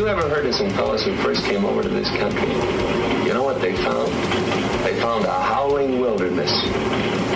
[0.00, 2.48] you ever heard of some fellows who first came over to this country?
[3.26, 4.10] You know what they found?
[4.82, 6.50] They found a howling wilderness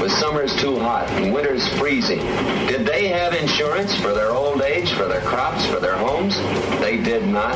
[0.00, 2.20] with summers too hot and winters freezing.
[2.66, 6.38] Did they have insurance for their old age, for their crops, for their homes?
[6.80, 7.54] They did not.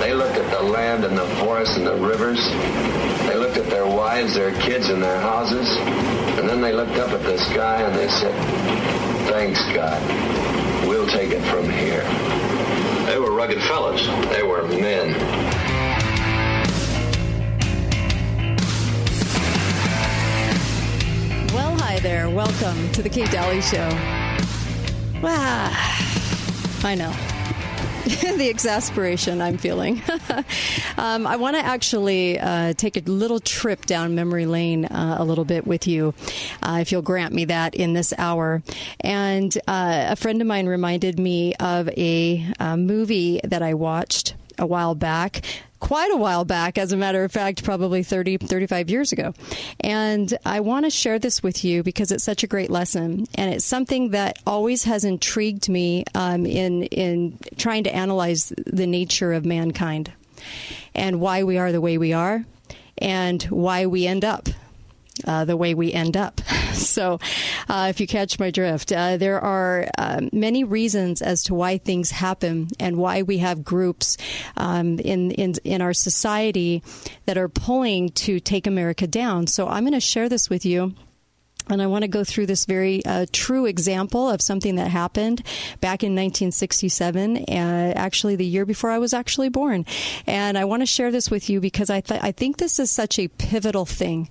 [0.00, 2.44] They looked at the land and the forests and the rivers.
[3.28, 5.68] They looked at their wives, their kids, and their houses.
[6.40, 8.34] And then they looked up at the sky and they said,
[9.28, 10.02] Thanks, God.
[10.88, 12.02] We'll take it from here.
[13.06, 14.06] They were rugged fellows.
[14.30, 15.12] They were men.
[21.52, 22.30] Well, hi there.
[22.30, 23.88] Welcome to the Kate Dalley Show.
[25.22, 25.70] Wow.
[26.82, 27.33] I know.
[28.36, 30.02] the exasperation I'm feeling.
[30.98, 35.24] um, I want to actually uh, take a little trip down memory lane uh, a
[35.24, 36.12] little bit with you,
[36.62, 38.62] uh, if you'll grant me that in this hour.
[39.00, 44.34] And uh, a friend of mine reminded me of a, a movie that I watched
[44.58, 45.40] a while back
[45.84, 49.34] quite a while back, as a matter of fact, probably 30, 35 years ago.
[49.80, 53.26] And I want to share this with you because it's such a great lesson.
[53.34, 58.86] And it's something that always has intrigued me um, in, in trying to analyze the
[58.86, 60.10] nature of mankind
[60.94, 62.46] and why we are the way we are
[62.96, 64.48] and why we end up
[65.26, 66.40] uh, the way we end up.
[66.74, 67.20] So,
[67.68, 71.78] uh, if you catch my drift, uh, there are uh, many reasons as to why
[71.78, 74.16] things happen and why we have groups
[74.56, 76.82] um, in, in in our society
[77.26, 79.46] that are pulling to take America down.
[79.46, 80.94] So, I'm going to share this with you
[81.68, 85.42] and I want to go through this very uh, true example of something that happened
[85.80, 89.86] back in 1967, uh, actually the year before I was actually born.
[90.26, 92.90] And I want to share this with you because I, th- I think this is
[92.90, 94.28] such a pivotal thing.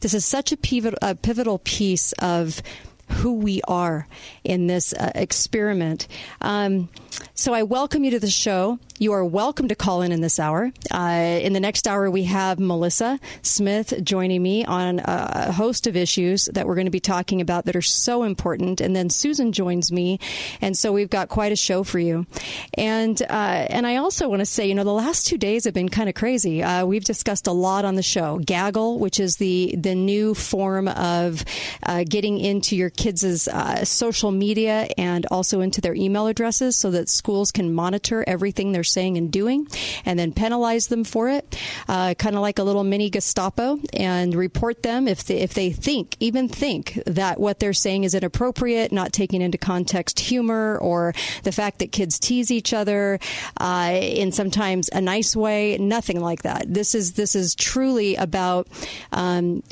[0.00, 2.62] This is such a pivotal, a pivotal piece of
[3.08, 4.08] who we are
[4.44, 6.08] in this uh, experiment.
[6.40, 6.88] Um,
[7.34, 8.78] so I welcome you to the show.
[8.98, 10.72] You are welcome to call in in this hour.
[10.90, 15.96] Uh, in the next hour, we have Melissa Smith joining me on a host of
[15.96, 18.80] issues that we're going to be talking about that are so important.
[18.80, 20.18] And then Susan joins me,
[20.62, 22.26] and so we've got quite a show for you.
[22.72, 25.74] And uh, and I also want to say, you know, the last two days have
[25.74, 26.62] been kind of crazy.
[26.62, 28.38] Uh, we've discussed a lot on the show.
[28.38, 31.44] Gaggle, which is the the new form of
[31.82, 36.90] uh, getting into your kids' uh, social media and also into their email addresses, so
[36.92, 39.66] that schools can monitor everything they're saying and doing
[40.04, 41.58] and then penalize them for it,
[41.88, 45.70] uh, kind of like a little mini Gestapo, and report them if they, if they
[45.70, 51.14] think, even think, that what they're saying is inappropriate, not taking into context humor or
[51.42, 53.18] the fact that kids tease each other
[53.58, 55.76] uh, in sometimes a nice way.
[55.78, 56.72] Nothing like that.
[56.72, 58.68] This is this is truly about
[59.12, 59.62] um,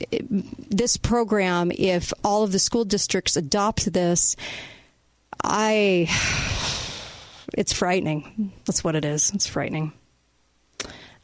[0.71, 1.71] this program.
[1.73, 4.37] If all of the school districts adopt this,
[5.43, 6.09] I
[7.57, 8.53] it's frightening.
[8.65, 9.31] That's what it is.
[9.35, 9.93] It's frightening.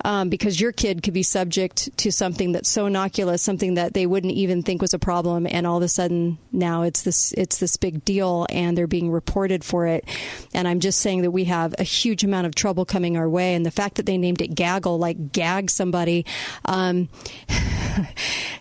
[0.02, 4.06] Um, because your kid could be subject to something that's so innocuous, something that they
[4.06, 7.58] wouldn't even think was a problem, and all of a sudden now it's this it's
[7.58, 10.06] this big deal, and they're being reported for it.
[10.54, 13.54] And I'm just saying that we have a huge amount of trouble coming our way,
[13.54, 16.24] and the fact that they named it gaggle, like gag somebody,
[16.64, 17.10] um,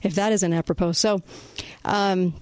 [0.03, 0.91] if that isn't apropos.
[0.93, 1.21] So.
[1.85, 2.33] Um,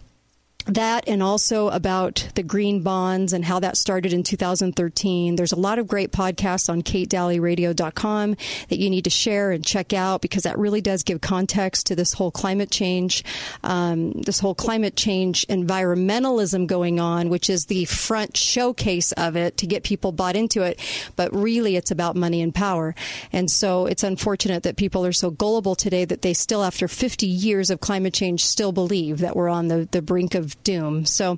[0.67, 5.35] that and also about the green bonds and how that started in 2013.
[5.35, 8.35] There's a lot of great podcasts on katedalleyradio.com
[8.69, 11.95] that you need to share and check out because that really does give context to
[11.95, 13.23] this whole climate change,
[13.63, 19.57] um, this whole climate change environmentalism going on, which is the front showcase of it
[19.57, 20.79] to get people bought into it.
[21.15, 22.95] But really, it's about money and power.
[23.31, 27.25] And so it's unfortunate that people are so gullible today that they still, after 50
[27.25, 31.05] years of climate change, still believe that we're on the, the brink of doom.
[31.05, 31.37] So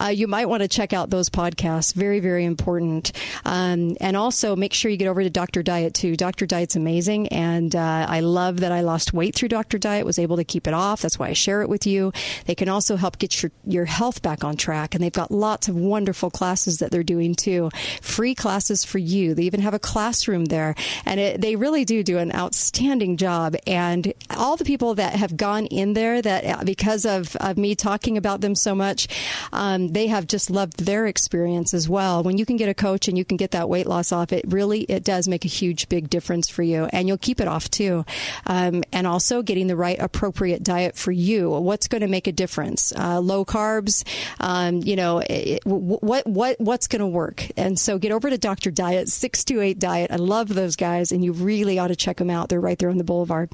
[0.00, 1.94] uh, you might want to check out those podcasts.
[1.94, 3.12] Very, very important.
[3.44, 5.62] Um, and also make sure you get over to Dr.
[5.62, 6.16] Diet too.
[6.16, 6.46] Dr.
[6.46, 7.28] Diet's amazing.
[7.28, 9.78] And uh, I love that I lost weight through Dr.
[9.78, 11.02] Diet, was able to keep it off.
[11.02, 12.12] That's why I share it with you.
[12.46, 14.94] They can also help get your, your health back on track.
[14.94, 17.70] And they've got lots of wonderful classes that they're doing too.
[18.00, 19.34] Free classes for you.
[19.34, 20.74] They even have a classroom there.
[21.04, 23.56] And it, they really do do an outstanding job.
[23.66, 27.74] And all the people that have gone in there that uh, because of, of me
[27.74, 29.08] talking about them so much.
[29.52, 32.22] Um, they have just loved their experience as well.
[32.22, 34.44] When you can get a coach and you can get that weight loss off, it
[34.48, 37.70] really it does make a huge big difference for you, and you'll keep it off
[37.70, 38.04] too.
[38.46, 41.50] Um, and also getting the right appropriate diet for you.
[41.50, 42.92] What's going to make a difference?
[42.92, 44.04] Uh, low carbs.
[44.40, 47.46] Um, you know it, what what what's going to work?
[47.56, 48.70] And so get over to Dr.
[48.70, 50.10] Diet six two eight Diet.
[50.10, 52.48] I love those guys, and you really ought to check them out.
[52.48, 53.50] They're right there on the boulevard.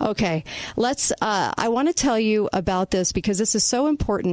[0.00, 0.44] Okay,
[0.76, 1.12] let's.
[1.20, 4.27] Uh, I want to tell you about this because this is so important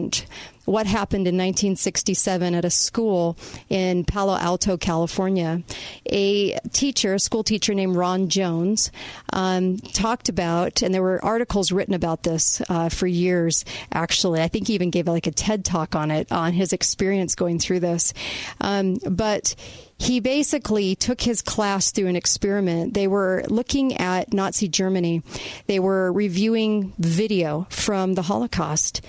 [0.66, 3.38] what happened in 1967 at a school
[3.70, 5.62] in Palo Alto, California.
[6.08, 8.92] A teacher, a school teacher named Ron Jones,
[9.32, 14.42] um, talked about, and there were articles written about this uh, for years, actually.
[14.42, 17.60] I think he even gave like a TED talk on it, on his experience going
[17.60, 18.14] through this.
[18.60, 19.56] Um, but
[19.98, 22.94] he basically took his class through an experiment.
[22.96, 25.22] They were looking at Nazi Germany.
[25.68, 29.02] They were reviewing video from the Holocaust.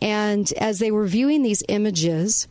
[0.00, 2.48] And as they were viewing these images,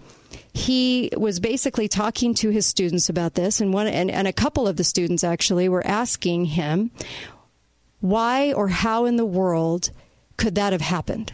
[0.54, 4.68] he was basically talking to his students about this, and one and, and a couple
[4.68, 6.92] of the students actually were asking him,
[8.00, 9.92] why or how in the world
[10.38, 11.34] could that have happened?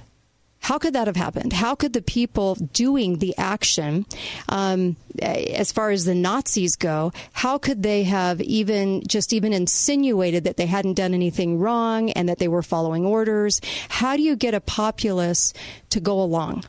[0.64, 1.52] How could that have happened?
[1.52, 4.06] How could the people doing the action,
[4.48, 10.46] um, as far as the Nazis go, how could they have even just even insinuated
[10.46, 13.60] that they hadn't done anything wrong and that they were following orders?
[13.90, 15.54] How do you get a populace
[15.90, 16.64] to go along?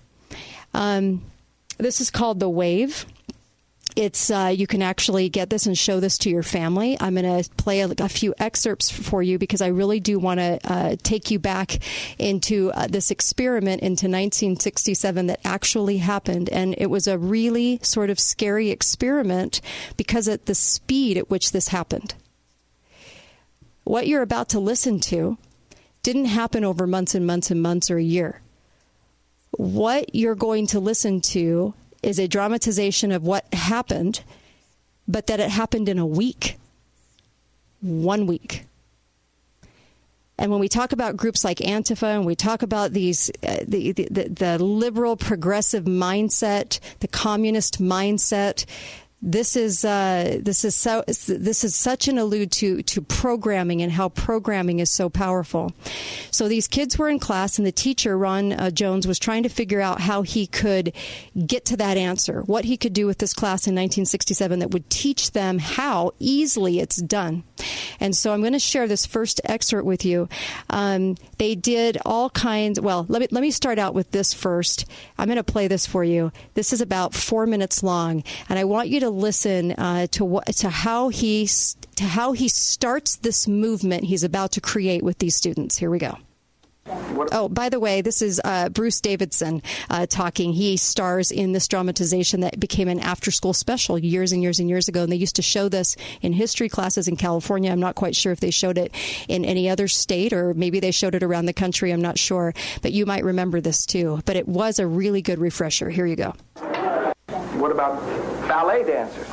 [0.75, 1.23] Um,
[1.79, 3.07] this is called the wave.
[3.97, 6.97] It's uh, you can actually get this and show this to your family.
[7.01, 10.41] I'm going to play a, a, few excerpts for you because I really do want
[10.41, 11.79] to uh, take you back
[12.19, 18.11] into uh, this experiment into 1967 that actually happened, and it was a really sort
[18.11, 19.61] of scary experiment
[19.97, 22.15] because at the speed at which this happened.
[23.85, 25.39] What you're about to listen to
[26.03, 28.41] didn't happen over months and months and months or a year.
[29.53, 31.75] What you're going to listen to
[32.05, 34.23] is a dramatization of what happened,
[35.09, 36.59] but that it happened in a week.
[37.81, 38.65] One week.
[40.37, 43.93] And when we talk about groups like Antifa and we talk about these, uh, the,
[43.93, 48.65] the, the liberal progressive mindset, the communist mindset,
[49.25, 53.91] this is uh, this is so this is such an allude to to programming and
[53.91, 55.73] how programming is so powerful.
[56.31, 59.49] So these kids were in class, and the teacher Ron uh, Jones was trying to
[59.49, 60.93] figure out how he could
[61.47, 64.91] get to that answer, what he could do with this class in 1967 that would
[64.91, 67.45] teach them how easily it's done.
[68.01, 70.29] And so I'm going to share this first excerpt with you.
[70.71, 72.81] Um, they did all kinds.
[72.81, 74.87] Well, let me let me start out with this first.
[75.19, 76.33] I'm going to play this for you.
[76.55, 80.47] This is about four minutes long, and I want you to listen uh, to what
[80.57, 85.37] to how he to how he starts this movement he's about to create with these
[85.37, 85.79] students.
[85.79, 86.19] Here we go.
[86.87, 90.53] Oh, by the way, this is uh, Bruce Davidson uh, talking.
[90.53, 94.69] He stars in this dramatization that became an after school special years and years and
[94.69, 95.03] years ago.
[95.03, 97.71] And they used to show this in history classes in California.
[97.71, 98.95] I'm not quite sure if they showed it
[99.29, 101.91] in any other state or maybe they showed it around the country.
[101.91, 102.53] I'm not sure.
[102.83, 104.21] But you might remember this too.
[104.27, 105.89] But it was a really good refresher.
[105.89, 106.35] Here you go.
[107.57, 108.01] What about
[108.47, 109.27] ballet dancers?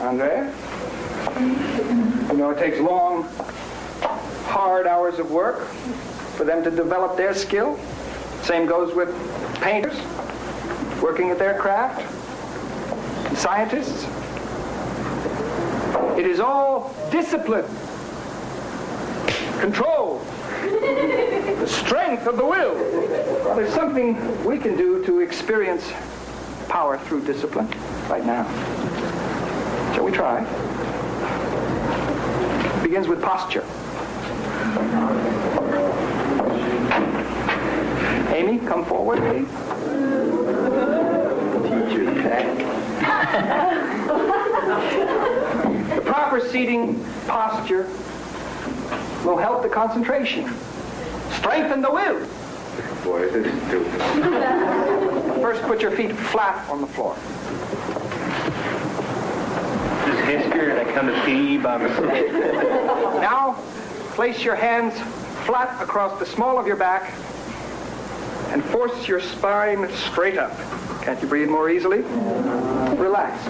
[0.00, 0.52] Andrea?
[1.38, 3.24] You know, it takes long,
[4.46, 5.68] hard hours of work
[6.36, 7.78] for them to develop their skill.
[8.42, 9.10] Same goes with
[9.60, 9.96] painters
[11.00, 12.00] working at their craft,
[13.36, 14.04] scientists.
[16.18, 17.64] It is all discipline,
[19.60, 20.18] control,
[20.62, 22.74] the strength of the will.
[23.56, 25.92] There's something we can do to experience
[26.68, 27.68] power through discipline
[28.08, 28.44] right now.
[29.94, 30.44] Shall we try?
[32.76, 33.64] It begins with posture.
[38.32, 39.46] Amy, come forward, please.
[41.68, 42.04] Teacher
[45.94, 47.90] the proper seating posture
[49.22, 50.50] will help the concentration,
[51.32, 52.26] strengthen the will.
[53.04, 54.00] Boy, this is stupid.
[55.42, 57.14] First, put your feet flat on the floor.
[60.06, 62.32] This history, I come to see by mistake.
[62.32, 63.58] Now,
[64.14, 64.98] place your hands
[65.44, 67.12] flat across the small of your back
[68.52, 70.54] and force your spine straight up.
[71.02, 72.00] Can't you breathe more easily?
[72.98, 73.42] Relax.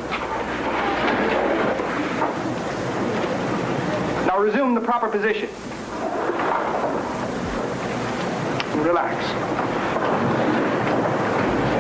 [4.28, 5.49] Now resume the proper position.
[8.80, 9.16] Relax.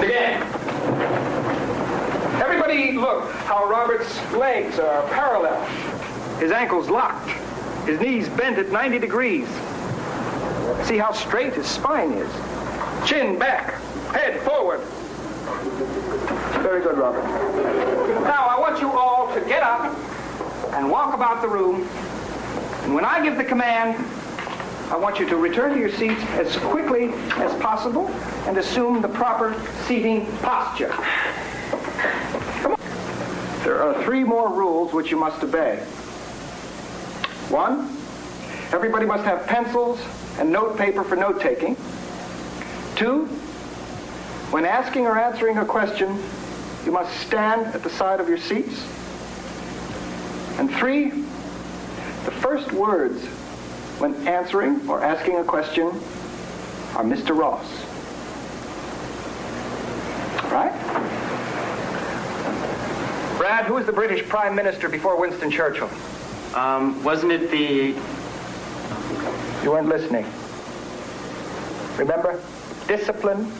[0.02, 0.42] Again.
[2.42, 5.64] Everybody look how Robert's legs are parallel.
[6.40, 7.30] His ankles locked.
[7.86, 9.46] His knees bent at 90 degrees.
[10.86, 12.51] See how straight his spine is.
[13.12, 13.74] Chin back,
[14.14, 14.80] head forward.
[16.62, 17.22] Very good, Robert.
[18.24, 19.94] Now, I want you all to get up
[20.72, 21.86] and walk about the room.
[22.84, 24.02] And when I give the command,
[24.90, 28.08] I want you to return to your seats as quickly as possible
[28.46, 29.54] and assume the proper
[29.86, 30.88] seating posture.
[32.62, 32.80] Come on.
[33.62, 35.76] There are three more rules which you must obey.
[37.50, 37.94] One,
[38.72, 40.00] everybody must have pencils
[40.38, 41.76] and note paper for note taking.
[43.02, 43.24] Two,
[44.52, 46.22] When asking or answering a question,
[46.84, 48.80] you must stand at the side of your seats.
[50.60, 53.24] And three, the first words
[53.98, 55.86] when answering or asking a question
[56.94, 57.36] are Mr.
[57.36, 57.66] Ross.
[60.52, 60.72] Right?
[63.36, 65.90] Brad, who was the British Prime Minister before Winston Churchill?
[66.54, 68.00] Um, wasn't it the...
[69.64, 70.24] You weren't listening.
[71.98, 72.40] Remember?
[72.86, 73.50] Discipline.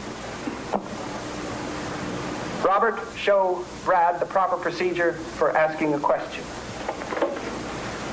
[2.65, 6.45] Robert, show Brad the proper procedure for asking a question.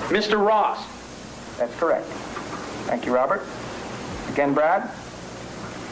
[0.10, 0.44] Mr.
[0.44, 0.86] Ross.
[1.58, 2.08] That's correct.
[2.88, 3.44] Thank you, Robert.
[4.30, 4.89] Again, Brad?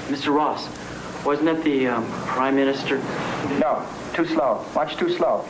[0.08, 0.34] Mr.
[0.34, 0.68] Ross,
[1.26, 2.98] wasn't it the um, Prime Minister?
[3.60, 4.66] No, too slow.
[4.74, 5.42] Much too slow.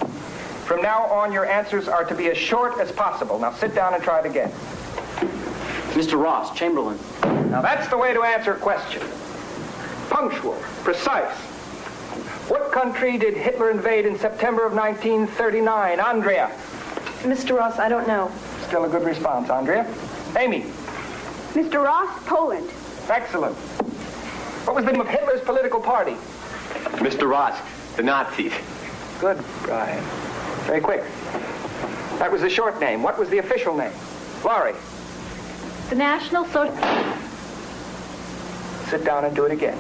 [0.66, 3.40] From now on, your answers are to be as short as possible.
[3.40, 4.52] Now sit down and try it again.
[5.94, 6.22] Mr.
[6.22, 7.00] Ross, Chamberlain.
[7.50, 9.02] Now that's the way to answer a question.
[10.18, 11.30] Punctual, precise.
[12.50, 16.00] What country did Hitler invade in September of 1939?
[16.00, 16.48] Andrea.
[17.22, 17.56] Mr.
[17.56, 18.32] Ross, I don't know.
[18.66, 19.86] Still a good response, Andrea.
[20.36, 20.62] Amy.
[21.54, 21.84] Mr.
[21.84, 22.68] Ross, Poland.
[23.08, 23.56] Excellent.
[24.66, 26.16] What was the name of Hitler's political party?
[26.98, 27.30] Mr.
[27.30, 27.56] Ross,
[27.96, 28.54] the Nazis.
[29.20, 30.04] Good, Brian.
[30.66, 31.04] Very quick.
[32.18, 33.04] That was the short name.
[33.04, 33.94] What was the official name?
[34.44, 34.74] Laurie.
[35.90, 36.76] The National Social...
[38.88, 39.78] Sit down and do it again.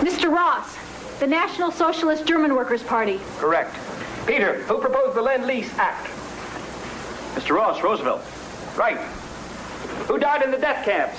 [0.00, 0.32] Mr.
[0.32, 0.76] Ross,
[1.20, 3.20] the National Socialist German Workers' Party.
[3.38, 3.74] Correct.
[4.26, 6.06] Peter, who proposed the Lend-Lease Act?
[7.34, 7.54] Mr.
[7.54, 8.22] Ross, Roosevelt.
[8.76, 8.98] Right.
[10.08, 11.18] Who died in the death camps?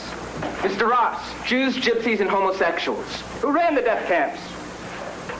[0.62, 0.90] Mr.
[0.90, 1.22] Ross.
[1.46, 3.22] Jews, gypsies, and homosexuals.
[3.42, 4.40] Who ran the death camps?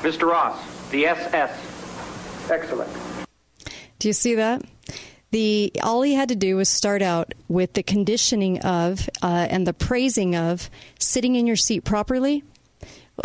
[0.02, 0.30] Mr.
[0.30, 0.60] Ross,
[0.92, 2.50] the SS.
[2.50, 2.90] Excellent.
[4.00, 4.62] Do you see that?
[5.32, 9.68] The all he had to do was start out with the conditioning of uh, and
[9.68, 10.70] the praising of
[11.00, 12.44] sitting in your seat properly,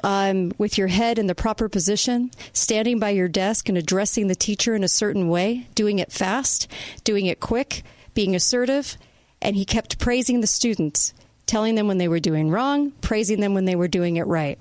[0.03, 4.35] um, with your head in the proper position, standing by your desk and addressing the
[4.35, 6.67] teacher in a certain way, doing it fast,
[7.05, 7.83] doing it quick,
[8.15, 8.97] being assertive,
[9.41, 11.15] and he kept praising the students,
[11.47, 14.59] telling them when they were doing wrong, praising them when they were doing it right.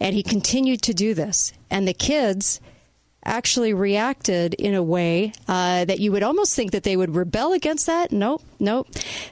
[0.00, 1.52] And he continued to do this.
[1.70, 2.60] And the kids
[3.24, 7.52] actually reacted in a way uh, that you would almost think that they would rebel
[7.52, 8.12] against that.
[8.12, 8.88] Nope, nope.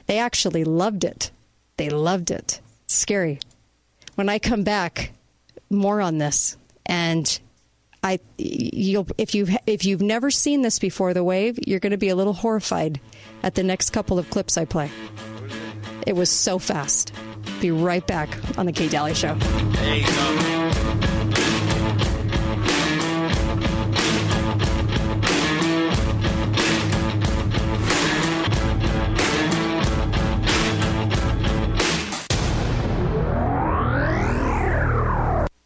[0.07, 1.31] They actually loved it.
[1.77, 2.61] They loved it.
[2.85, 3.39] It's scary.
[4.15, 5.11] When I come back,
[5.69, 6.57] more on this.
[6.85, 7.39] And
[8.03, 11.97] I, you'll, if you if you've never seen this before, the wave, you're going to
[11.97, 12.99] be a little horrified
[13.41, 14.91] at the next couple of clips I play.
[16.05, 17.13] It was so fast.
[17.61, 19.37] Be right back on the Kate Dalley Show.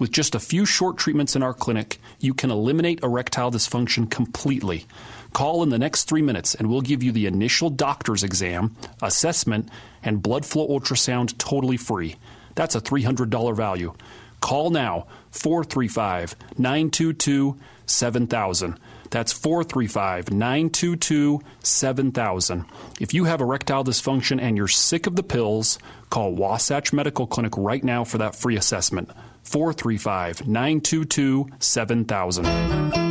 [0.00, 4.86] With just a few short treatments in our clinic, you can eliminate erectile dysfunction completely.
[5.34, 9.68] Call in the next three minutes and we'll give you the initial doctor's exam, assessment,
[10.02, 12.16] and blood flow ultrasound totally free.
[12.54, 13.92] That's a $300 value.
[14.40, 18.80] Call now 435 922 7000.
[19.10, 22.64] That's 435 922 7000.
[22.98, 25.78] If you have erectile dysfunction and you're sick of the pills,
[26.08, 29.10] call Wasatch Medical Clinic right now for that free assessment.
[29.50, 33.09] 435 922 7000.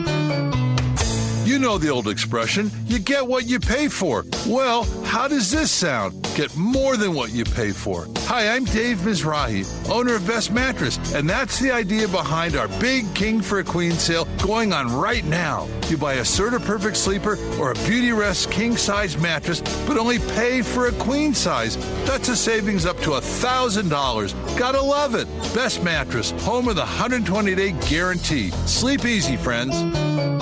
[1.50, 4.24] You know the old expression, you get what you pay for.
[4.46, 6.14] Well, how does this sound?
[6.36, 8.08] Get more than what you pay for.
[8.28, 13.12] Hi, I'm Dave Mizrahi, owner of Best Mattress, and that's the idea behind our big
[13.16, 15.68] King for a Queen sale going on right now.
[15.88, 20.20] You buy a Serta Perfect Sleeper or a Beauty Rest king size mattress, but only
[20.20, 21.78] pay for a queen size.
[22.06, 24.56] That's a savings up to $1,000.
[24.56, 25.28] Gotta love it.
[25.56, 28.52] Best Mattress, home of the 120 day guarantee.
[28.68, 30.39] Sleep easy, friends.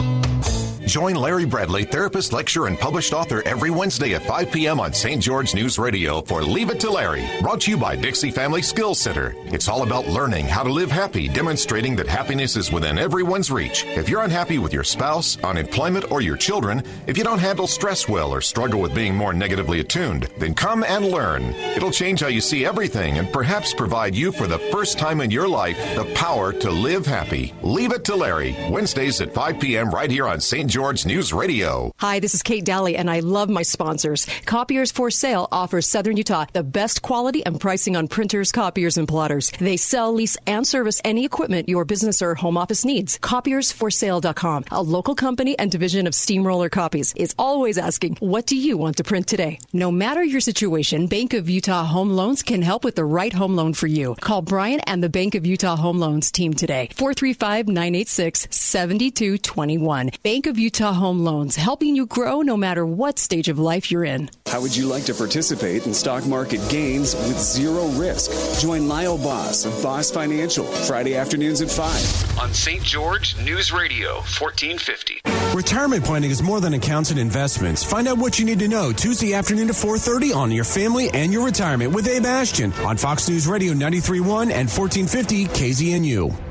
[0.88, 4.80] Join Larry Bradley, therapist, lecturer, and published author every Wednesday at 5 p.m.
[4.80, 5.22] on St.
[5.22, 8.98] George News Radio for Leave It to Larry, brought to you by Dixie Family Skills
[8.98, 9.36] Center.
[9.48, 13.84] It's all about learning how to live happy, demonstrating that happiness is within everyone's reach.
[13.86, 18.08] If you're unhappy with your spouse, unemployment, or your children, if you don't handle stress
[18.08, 21.44] well or struggle with being more negatively attuned, then come and learn.
[21.76, 25.32] It'll change how you see everything and perhaps provide you for the first time in
[25.32, 27.54] your life the power to live happy.
[27.62, 29.90] Leave It to Larry, Wednesdays at 5 p.m.
[29.90, 30.70] right here on St.
[30.70, 31.92] George News Radio.
[31.98, 34.28] Hi, this is Kate Dalley, and I love my sponsors.
[34.46, 39.08] Copiers for Sale offers Southern Utah the best quality and pricing on printers, copiers, and
[39.08, 39.52] plotters.
[39.60, 43.18] They sell, lease, and service any equipment your business or home office needs.
[43.18, 48.78] Copiersforsale.com, a local company and division of Steamroller Copies, is always asking, What do you
[48.78, 49.58] want to print today?
[49.74, 53.56] No matter your situation, Bank of Utah Home Loans can help with the right home
[53.56, 54.14] loan for you.
[54.22, 56.90] Call Brian and the Bank of Utah Home Loans team today.
[56.96, 60.12] 435 986 7221.
[60.22, 64.04] Bank of Utah Home Loans, helping you grow no matter what stage of life you're
[64.04, 64.30] in.
[64.46, 68.62] How would you like to participate in stock market gains with zero risk?
[68.62, 72.84] Join Lyle Boss of Boss Financial Friday afternoons at 5 on St.
[72.84, 75.22] George News Radio 1450.
[75.56, 77.84] Retirement planning is more than accounts and investments.
[77.84, 81.34] Find out what you need to know Tuesday afternoon at 4:30 on your family and
[81.34, 86.47] your retirement with Abe Ashton on Fox News Radio 93.1 and 1450 KZNU.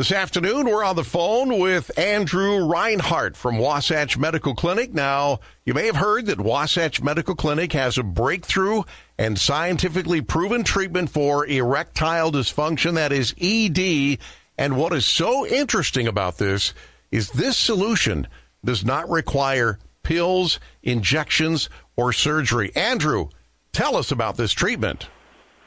[0.00, 4.94] This afternoon, we're on the phone with Andrew Reinhardt from Wasatch Medical Clinic.
[4.94, 8.84] Now, you may have heard that Wasatch Medical Clinic has a breakthrough
[9.18, 14.16] and scientifically proven treatment for erectile dysfunction, that is ED.
[14.56, 16.72] And what is so interesting about this
[17.10, 18.26] is this solution
[18.64, 22.74] does not require pills, injections, or surgery.
[22.74, 23.28] Andrew,
[23.72, 25.10] tell us about this treatment.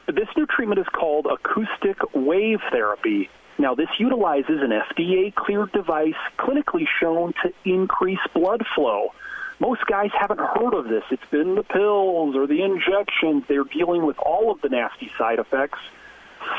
[0.08, 3.30] This new treatment is called acoustic wave therapy.
[3.58, 9.12] Now, this utilizes an FDA cleared device clinically shown to increase blood flow.
[9.60, 11.04] Most guys haven't heard of this.
[11.10, 13.44] It's been the pills or the injections.
[13.46, 15.78] They're dealing with all of the nasty side effects.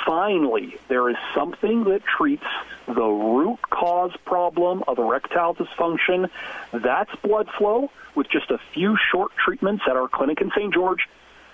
[0.06, 2.46] Finally, there is something that treats
[2.88, 6.30] the root cause problem of erectile dysfunction.
[6.72, 7.92] That's blood flow.
[8.16, 10.74] With just a few short treatments at our clinic in St.
[10.74, 11.10] George,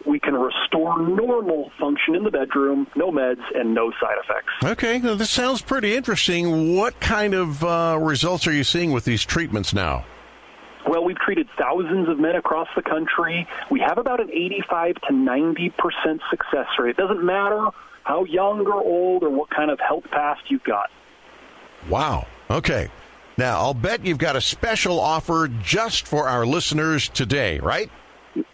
[0.05, 4.53] we can restore normal function in the bedroom, no meds, and no side effects.
[4.63, 6.75] Okay, now this sounds pretty interesting.
[6.75, 10.05] What kind of uh, results are you seeing with these treatments now?
[10.87, 13.47] Well, we've treated thousands of men across the country.
[13.69, 16.91] We have about an 85 to 90 percent success rate.
[16.91, 17.67] It doesn't matter
[18.03, 20.89] how young or old or what kind of health past you've got.
[21.89, 22.27] Wow.
[22.49, 22.89] Okay.
[23.37, 27.89] Now, I'll bet you've got a special offer just for our listeners today, right?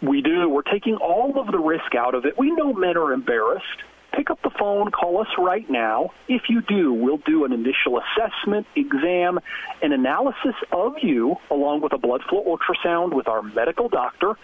[0.02, 0.48] We do.
[0.48, 2.38] We're taking all of the risk out of it.
[2.38, 3.64] We know men are embarrassed.
[4.12, 6.12] Pick up the phone, call us right now.
[6.28, 9.38] If you do, we'll do an initial assessment, exam,
[9.82, 14.36] an analysis of you, along with a blood flow ultrasound with our medical doctor.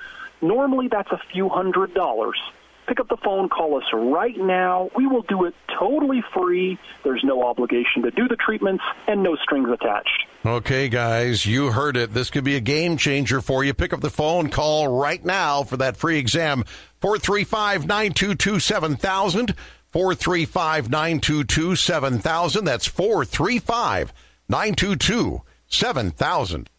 [0.43, 2.39] Normally, that's a few hundred dollars.
[2.87, 4.91] Pick up the phone, call us right now.
[4.95, 6.79] We will do it totally free.
[7.03, 10.27] There's no obligation to do the treatments and no strings attached.
[10.45, 12.13] Okay, guys, you heard it.
[12.13, 13.73] This could be a game changer for you.
[13.73, 16.65] Pick up the phone, call right now for that free exam.
[17.01, 19.55] 435 922 7000.
[19.93, 22.65] 435 922 7000.
[22.65, 24.13] That's 435
[24.49, 26.71] 922 7000.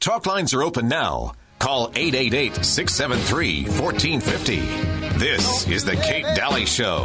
[0.00, 1.32] Talk lines are open now.
[1.58, 4.99] Call 888 673 1450.
[5.20, 7.04] This is The Kate Dalley Show.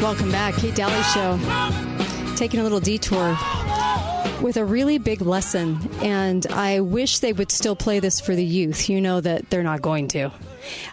[0.00, 1.38] Welcome back, Kate Dalley Show.
[2.36, 3.36] Taking a little detour
[4.42, 8.44] with a really big lesson, and I wish they would still play this for the
[8.44, 8.88] youth.
[8.88, 10.30] You know that they're not going to.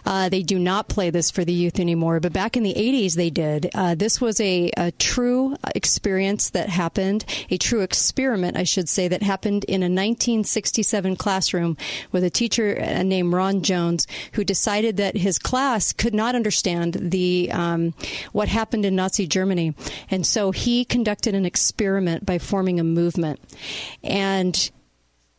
[0.04, 3.14] Uh, they do not play this for the youth anymore, but back in the 80s
[3.14, 3.70] they did.
[3.74, 9.08] Uh, this was a, a, true experience that happened, a true experiment, I should say,
[9.08, 11.76] that happened in a 1967 classroom
[12.12, 16.94] with a teacher uh, named Ron Jones who decided that his class could not understand
[16.94, 17.94] the um,
[18.32, 19.74] what happened in Nazi Germany,
[20.10, 23.40] and so he conducted an experiment by forming a movement,
[24.02, 24.70] and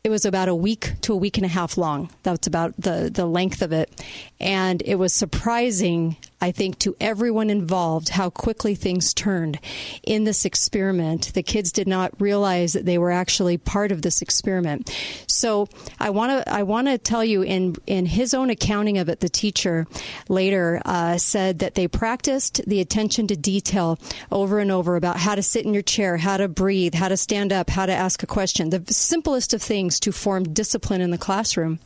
[0.07, 2.09] it was about a week to a week and a half long.
[2.23, 4.05] That's about the, the length of it.
[4.39, 9.59] And it was surprising I think, to everyone involved how quickly things turned
[10.03, 11.33] in this experiment.
[11.33, 14.91] The kids did not realize that they were actually part of this experiment.
[15.25, 15.67] So
[15.99, 19.19] I want to I want to tell you in in his own accounting of it,
[19.19, 19.87] the teacher
[20.29, 23.97] later uh, said that they practiced the attention to detail
[24.31, 27.17] over and over about how to sit in your chair, how to breathe, how to
[27.17, 28.69] stand up, how to ask a question.
[28.69, 31.79] The simplest of things to form discipline in the classroom.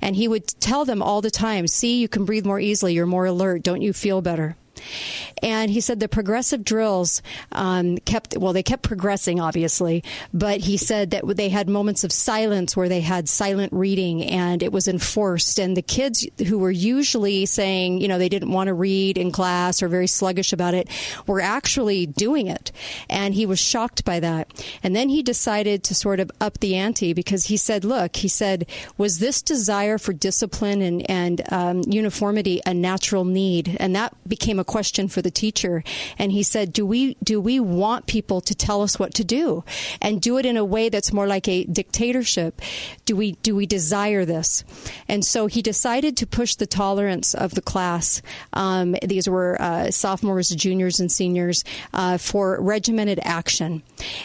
[0.00, 2.94] And he would tell them all the time, "See, you can breathe more easily.
[2.94, 3.62] You're more alert.
[3.62, 4.56] Don't you feel better?"
[5.42, 10.76] And he said the progressive drills um, kept, well, they kept progressing, obviously, but he
[10.76, 14.88] said that they had moments of silence where they had silent reading and it was
[14.88, 15.58] enforced.
[15.58, 19.30] And the kids who were usually saying, you know, they didn't want to read in
[19.30, 20.88] class or very sluggish about it
[21.26, 22.72] were actually doing it.
[23.08, 24.52] And he was shocked by that.
[24.82, 28.28] And then he decided to sort of up the ante because he said, look, he
[28.28, 28.66] said,
[28.98, 33.76] was this desire for discipline and, and um, uniformity a natural need?
[33.80, 35.82] And that became a question for the teacher,
[36.16, 39.64] and he said, "Do we do we want people to tell us what to do,
[40.00, 42.62] and do it in a way that's more like a dictatorship?
[43.04, 44.62] Do we do we desire this?"
[45.08, 48.22] And so he decided to push the tolerance of the class.
[48.52, 53.82] Um, these were uh, sophomores, juniors, and seniors uh, for regimented action,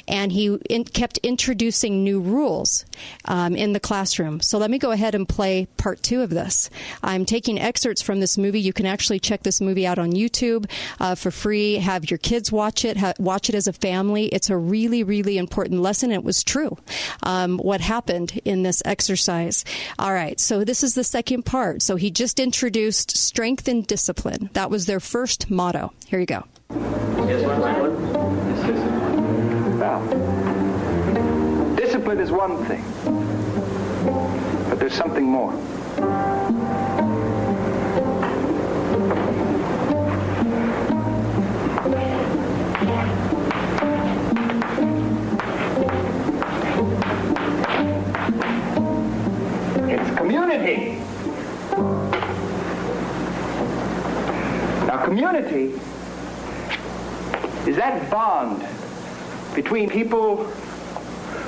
[0.08, 2.86] and he in, kept introducing new rules
[3.26, 4.42] um, in the classroom.
[4.42, 6.70] So let me go ahead and play part two of this.
[7.02, 8.62] I'm taking excerpts from this movie.
[8.62, 10.35] You can actually check this movie out on YouTube.
[10.36, 10.70] YouTube
[11.00, 11.76] uh, for free.
[11.76, 12.98] Have your kids watch it.
[12.98, 14.28] Ha- watch it as a family.
[14.28, 16.12] It's a really, really important lesson.
[16.12, 16.78] It was true.
[17.24, 19.66] Um, what happened in this exercise?
[19.98, 20.40] All right.
[20.40, 21.82] So this is the second part.
[21.82, 24.50] So he just introduced strength and discipline.
[24.54, 25.94] That was their first motto.
[26.08, 26.44] Here you go.
[31.76, 32.84] Discipline is one thing,
[34.70, 35.54] but there's something more.
[50.46, 51.02] Community.
[54.86, 55.74] Now, community
[57.68, 58.64] is that bond
[59.56, 60.46] between people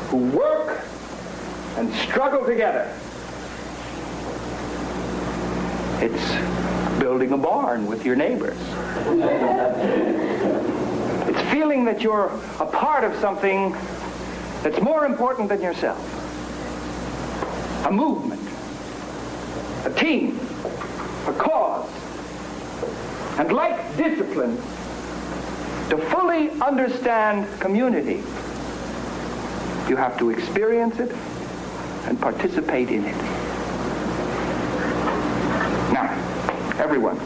[0.09, 0.81] who work
[1.75, 2.91] and struggle together.
[5.99, 8.57] It's building a barn with your neighbors.
[11.29, 13.73] it's feeling that you're a part of something
[14.63, 16.01] that's more important than yourself.
[17.85, 18.36] A movement
[19.87, 20.37] a team,
[21.27, 21.89] a cause.
[23.39, 24.57] And like discipline,
[25.89, 28.21] to fully understand community,
[29.87, 31.11] you have to experience it
[32.03, 33.15] and participate in it.
[35.93, 36.11] Now,
[36.77, 37.17] everyone,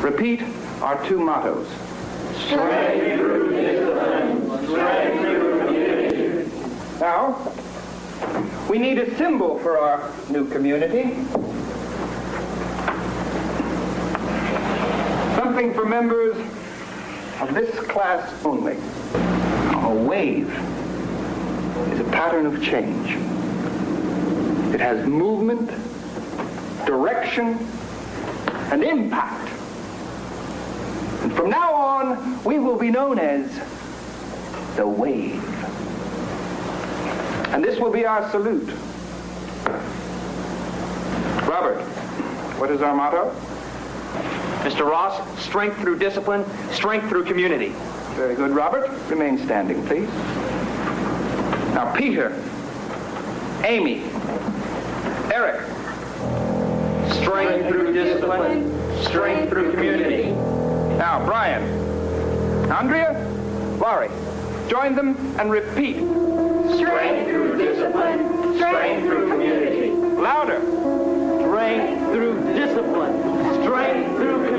[0.00, 0.42] repeat
[0.80, 1.66] our two mottos.
[2.46, 6.50] Strength through discipline, strength through community.
[7.00, 7.52] Now,
[8.68, 11.16] we need a symbol for our new community.
[15.58, 16.36] Something for members
[17.40, 18.76] of this class only.
[19.74, 20.48] A wave
[21.92, 23.10] is a pattern of change.
[24.72, 25.68] It has movement,
[26.86, 27.58] direction,
[28.70, 29.48] and impact.
[31.24, 33.52] And from now on, we will be known as
[34.76, 35.42] the wave.
[37.48, 38.68] And this will be our salute.
[41.48, 41.82] Robert,
[42.60, 43.34] what is our motto?
[44.68, 44.86] Mr.
[44.86, 47.72] Ross, strength through discipline, strength through community.
[48.16, 48.90] Very good, Robert.
[49.08, 50.10] Remain standing, please.
[51.72, 52.38] Now, Peter,
[53.64, 54.02] Amy,
[55.32, 55.66] Eric.
[57.22, 60.32] Strength through discipline, strength through community.
[60.98, 61.62] Now, Brian,
[62.70, 63.26] Andrea,
[63.80, 64.10] Laurie,
[64.68, 65.96] join them and repeat.
[66.76, 69.90] Strength through discipline, strength through community.
[69.92, 70.60] Louder.
[71.40, 74.57] Strength through discipline, strength through community.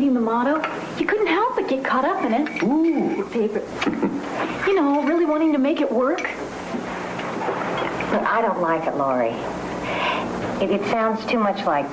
[0.00, 0.98] repeating the motto.
[0.98, 2.62] You couldn't help but get caught up in it.
[2.62, 3.16] Ooh.
[3.16, 3.68] Your favorite.
[4.66, 6.20] You know, really wanting to make it work.
[6.20, 9.34] But I don't like it, Laurie.
[10.62, 11.86] It, it sounds too much like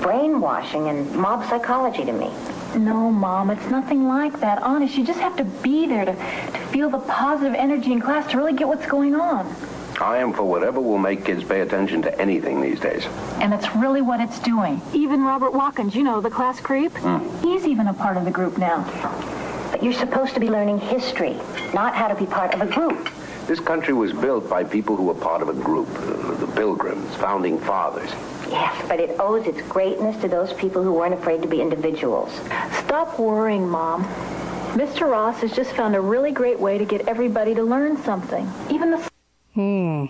[0.00, 2.32] brainwashing and mob psychology to me.
[2.74, 4.62] No, Mom, it's nothing like that.
[4.62, 8.28] Honest, you just have to be there to, to feel the positive energy in class
[8.30, 9.54] to really get what's going on.
[10.02, 13.06] I am for whatever will make kids pay attention to anything these days.
[13.40, 14.82] And it's really what it's doing.
[14.92, 16.92] Even Robert Watkins, you know, the class creep,
[17.40, 18.82] he's even a part of the group now.
[19.70, 21.36] But you're supposed to be learning history,
[21.72, 23.08] not how to be part of a group.
[23.46, 27.14] This country was built by people who were part of a group, uh, the Pilgrims,
[27.14, 28.10] founding fathers.
[28.50, 32.32] Yes, but it owes its greatness to those people who weren't afraid to be individuals.
[32.84, 34.02] Stop worrying, Mom.
[34.74, 35.08] Mr.
[35.08, 38.50] Ross has just found a really great way to get everybody to learn something.
[38.68, 39.11] Even the
[39.54, 40.06] Hmm.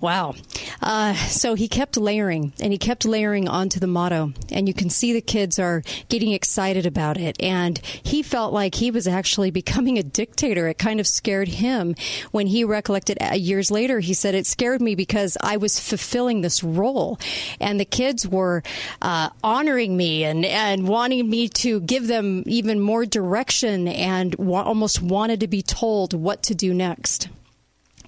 [0.00, 0.34] Wow.
[0.80, 4.32] Uh, so he kept layering and he kept layering onto the motto.
[4.50, 7.36] And you can see the kids are getting excited about it.
[7.38, 10.68] And he felt like he was actually becoming a dictator.
[10.68, 11.96] It kind of scared him
[12.30, 14.00] when he recollected uh, years later.
[14.00, 17.18] He said, It scared me because I was fulfilling this role.
[17.60, 18.62] And the kids were
[19.02, 24.62] uh, honoring me and, and wanting me to give them even more direction and wa-
[24.62, 27.28] almost wanted to be told what to do next.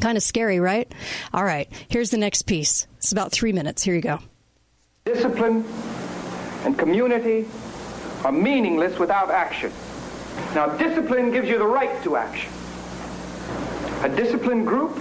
[0.01, 0.93] Kind of scary, right?
[1.33, 2.87] All right, here's the next piece.
[2.99, 3.83] It's about three minutes.
[3.83, 4.19] Here you go.
[5.05, 5.65] Discipline
[6.65, 7.47] and community
[8.25, 9.73] are meaningless without action.
[10.55, 12.53] Now, discipline gives you the right to action.
[14.03, 14.97] A disciplined group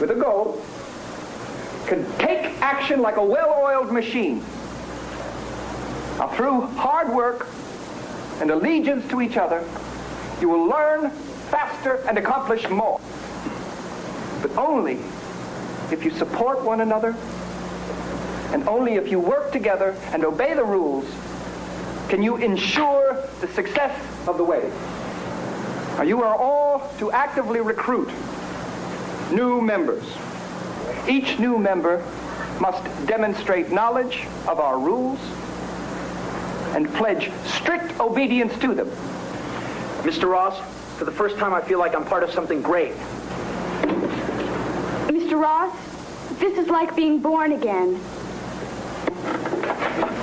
[0.00, 0.60] with a goal
[1.86, 4.38] can take action like a well-oiled machine.
[6.18, 7.46] Now, through hard work
[8.40, 9.66] and allegiance to each other,
[10.40, 11.10] you will learn
[11.50, 13.00] faster and accomplish more.
[14.44, 14.98] But only
[15.90, 17.16] if you support one another
[18.52, 21.06] and only if you work together and obey the rules
[22.10, 24.70] can you ensure the success of the way.
[25.96, 28.10] Now, you are all to actively recruit
[29.32, 30.04] new members.
[31.08, 32.04] Each new member
[32.60, 35.20] must demonstrate knowledge of our rules
[36.76, 38.90] and pledge strict obedience to them.
[40.02, 40.28] Mr.
[40.28, 40.60] Ross,
[40.98, 42.92] for the first time I feel like I'm part of something great.
[45.34, 45.42] Mr.
[45.42, 45.76] Ross,
[46.38, 47.96] this is like being born again.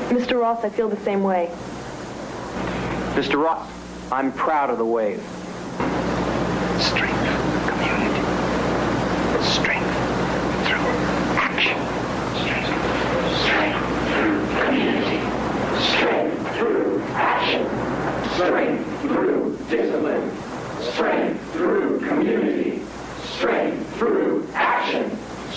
[0.07, 0.39] Mr.
[0.39, 1.51] Ross, I feel the same way.
[3.15, 3.43] Mr.
[3.43, 3.69] Ross,
[4.09, 5.21] I'm proud of the wave.
[6.79, 7.27] Strength,
[7.67, 8.21] community.
[9.43, 9.91] Strength
[10.65, 10.87] through
[11.35, 11.77] action.
[13.43, 15.19] Strength through community.
[15.91, 17.67] Strength through action.
[18.35, 20.31] Strength through discipline.
[20.93, 22.81] Strength through community.
[23.25, 24.40] Strength through action.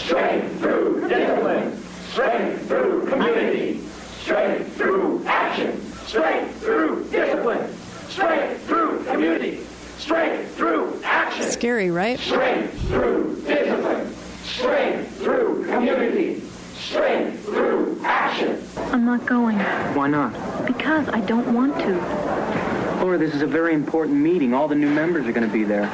[0.05, 1.83] Strength through discipline.
[2.11, 3.81] Strength through community.
[4.21, 5.93] Strength through action.
[6.07, 7.75] Strength through discipline.
[8.09, 9.64] Strength through community.
[9.97, 11.51] Strength through action.
[11.51, 12.19] Scary, right?
[12.19, 14.14] Strength through discipline.
[14.43, 16.40] Strength through community.
[16.75, 18.62] Strength through action.
[18.77, 19.59] I'm not going.
[19.59, 20.33] Why not?
[20.67, 22.63] Because I don't want to.
[23.00, 24.54] Laura, this is a very important meeting.
[24.54, 25.90] All the new members are going to be there.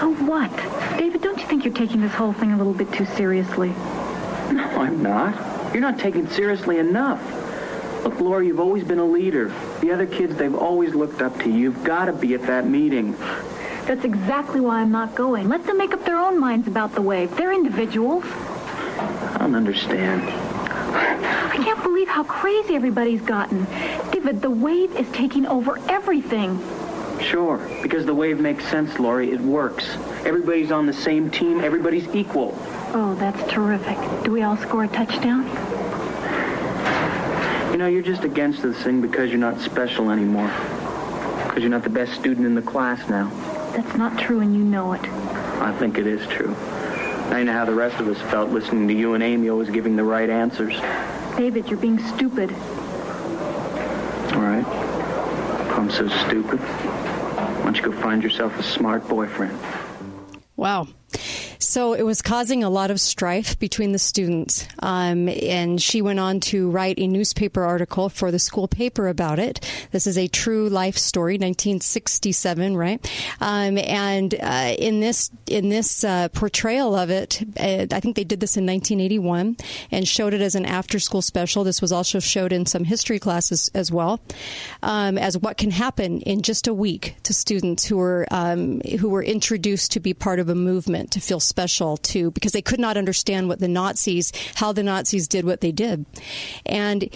[0.00, 0.50] So what?
[0.98, 3.68] David, don't you think you're taking this whole thing a little bit too seriously?
[4.50, 5.34] No, I'm not.
[5.72, 7.20] You're not taking it seriously enough.
[8.04, 9.52] Look, Laura, you've always been a leader.
[9.80, 11.56] The other kids, they've always looked up to you.
[11.56, 13.16] You've got to be at that meeting.
[13.86, 15.48] That's exactly why I'm not going.
[15.48, 17.36] Let them make up their own minds about the wave.
[17.36, 18.24] They're individuals.
[18.24, 20.22] I don't understand.
[20.94, 23.64] I can't believe how crazy everybody's gotten.
[24.12, 26.60] David, the wave is taking over everything.
[27.18, 29.30] Sure, because the wave makes sense, Laurie.
[29.30, 29.88] It works.
[30.26, 31.60] Everybody's on the same team.
[31.60, 32.54] Everybody's equal.
[32.92, 33.96] Oh, that's terrific.
[34.24, 35.46] Do we all score a touchdown?
[37.72, 40.52] You know, you're just against this thing because you're not special anymore.
[41.46, 43.30] Because you're not the best student in the class now.
[43.74, 45.02] That's not true, and you know it.
[45.62, 46.54] I think it is true.
[47.30, 49.96] I know how the rest of us felt listening to you and Amy always giving
[49.96, 50.78] the right answers.
[51.36, 52.50] David, you're being stupid.
[54.32, 54.64] All right.
[55.60, 59.58] If I'm so stupid, why don't you go find yourself a smart boyfriend?
[60.56, 60.86] Wow.
[61.74, 64.64] So it was causing a lot of strife between the students.
[64.78, 69.40] Um, and she went on to write a newspaper article for the school paper about
[69.40, 69.58] it.
[69.90, 73.04] This is a true life story, 1967, right?
[73.40, 78.22] Um, and uh, in this in this uh, portrayal of it, uh, I think they
[78.22, 79.56] did this in 1981
[79.90, 81.64] and showed it as an after school special.
[81.64, 84.20] This was also showed in some history classes as well,
[84.84, 89.08] um, as what can happen in just a week to students who were um, who
[89.08, 92.80] were introduced to be part of a movement to feel special to because they could
[92.80, 96.06] not understand what the Nazis, how the Nazis did what they did.
[96.66, 97.08] And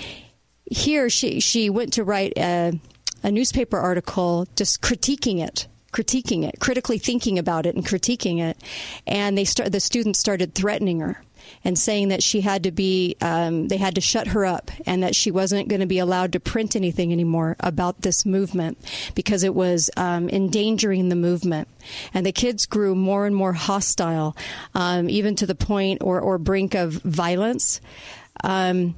[0.71, 2.79] here she, she went to write a,
[3.23, 8.59] a newspaper article just critiquing it critiquing it, critically thinking about it and critiquing it.
[9.07, 11.23] And they start, the students started threatening her
[11.65, 15.03] and saying that she had to be, um, they had to shut her up and
[15.03, 18.79] that she wasn't going to be allowed to print anything anymore about this movement
[19.15, 21.69] because it was um, endangering the movement.
[22.13, 24.37] And the kids grew more and more hostile,
[24.75, 27.81] um, even to the point or, or brink of violence.
[28.45, 28.95] Um,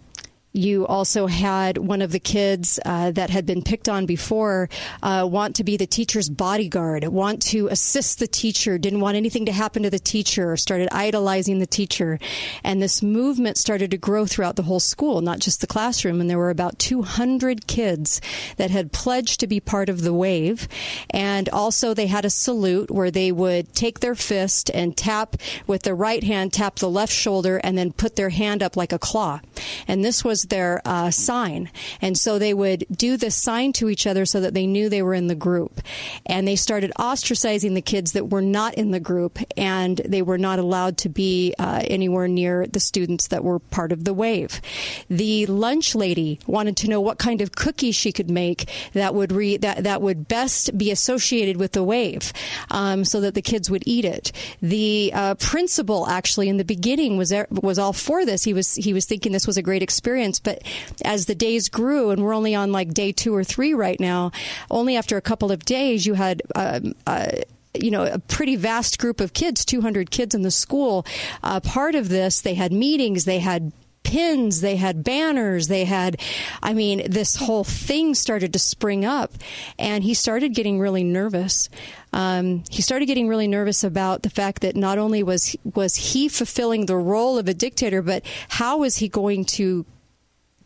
[0.53, 4.69] you also had one of the kids uh, that had been picked on before
[5.03, 9.47] uh, want to be the teacher's bodyguard, want to assist the teacher, didn't want anything
[9.47, 12.19] to happen to the teacher, started idolizing the teacher.
[12.65, 16.21] And this movement started to grow throughout the whole school, not just the classroom.
[16.21, 18.21] And there were about 200 kids
[18.57, 20.67] that had pledged to be part of the wave.
[21.11, 25.37] And also, they had a salute where they would take their fist and tap
[25.67, 28.93] with the right hand, tap the left shoulder, and then put their hand up like
[28.93, 29.41] a claw.
[29.87, 31.71] And this was their uh, sign.
[32.01, 35.03] And so they would do this sign to each other so that they knew they
[35.03, 35.81] were in the group.
[36.27, 40.39] And they started ostracizing the kids that were not in the group, and they were
[40.39, 44.61] not allowed to be uh, anywhere near the students that were part of the wave.
[45.09, 49.33] The lunch lady wanted to know what kind of cookie she could make that would
[49.33, 52.33] re- that that would best be associated with the wave,
[52.71, 54.33] um, so that the kids would eat it.
[54.63, 58.45] The uh, principal actually in the beginning was was all for this.
[58.45, 60.63] He was he was thinking this was a great experience, but
[61.05, 64.31] as the days grew, and we're only on like day two or three right now,
[64.71, 66.43] only after a couple of days, you had.
[66.55, 67.33] Um, uh,
[67.73, 71.07] you know, a pretty vast group of kids, 200 kids in the school.
[71.41, 76.21] Uh, part of this, they had meetings, they had pins, they had banners, they had,
[76.63, 79.33] I mean, this whole thing started to spring up.
[79.79, 81.69] And he started getting really nervous.
[82.13, 86.29] Um, he started getting really nervous about the fact that not only was was he
[86.29, 89.87] fulfilling the role of a dictator, but how was he going to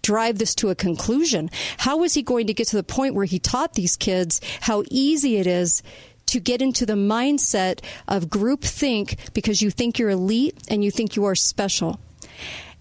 [0.05, 1.51] drive this to a conclusion?
[1.79, 4.85] How was he going to get to the point where he taught these kids how
[4.91, 5.83] easy it is
[6.27, 11.17] to get into the mindset of groupthink because you think you're elite and you think
[11.17, 11.99] you are special?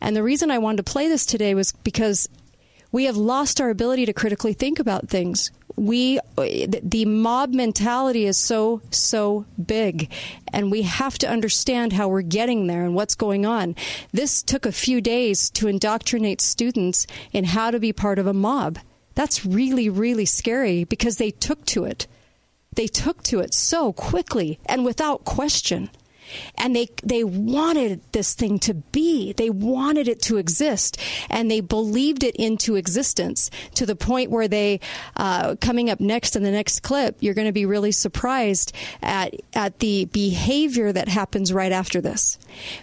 [0.02, 2.28] And the reason I wanted to play this today was because
[2.94, 5.52] we have lost our ability to critically think about things.
[5.76, 10.12] We, the mob mentality is so, so big,
[10.54, 13.76] and we have to understand how we're getting there and what's going on.
[14.12, 18.34] This took a few days to indoctrinate students in how to be part of a
[18.34, 18.78] mob.
[19.16, 22.06] That's really, really scary because they took to it.
[22.76, 25.90] They took to it so quickly and without question
[26.56, 31.60] and they they wanted this thing to be they wanted it to exist and they
[31.60, 34.80] believed it into existence to the point where they
[35.18, 39.34] uh, coming up next in the next clip you're going to be really surprised at
[39.54, 42.38] at the behavior that happens right after this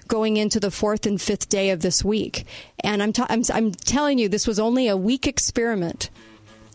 [0.09, 2.47] going into the fourth and fifth day of this week
[2.83, 6.11] and I'm, t- I'm, I'm telling you this was only a week experiment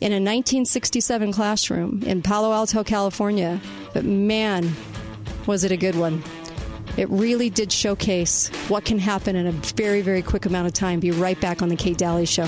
[0.01, 3.59] in a 1967 classroom in Palo Alto, California.
[3.93, 4.71] But man,
[5.47, 6.23] was it a good one.
[6.97, 10.99] It really did showcase what can happen in a very, very quick amount of time.
[10.99, 12.47] Be right back on The Kate Dalley Show.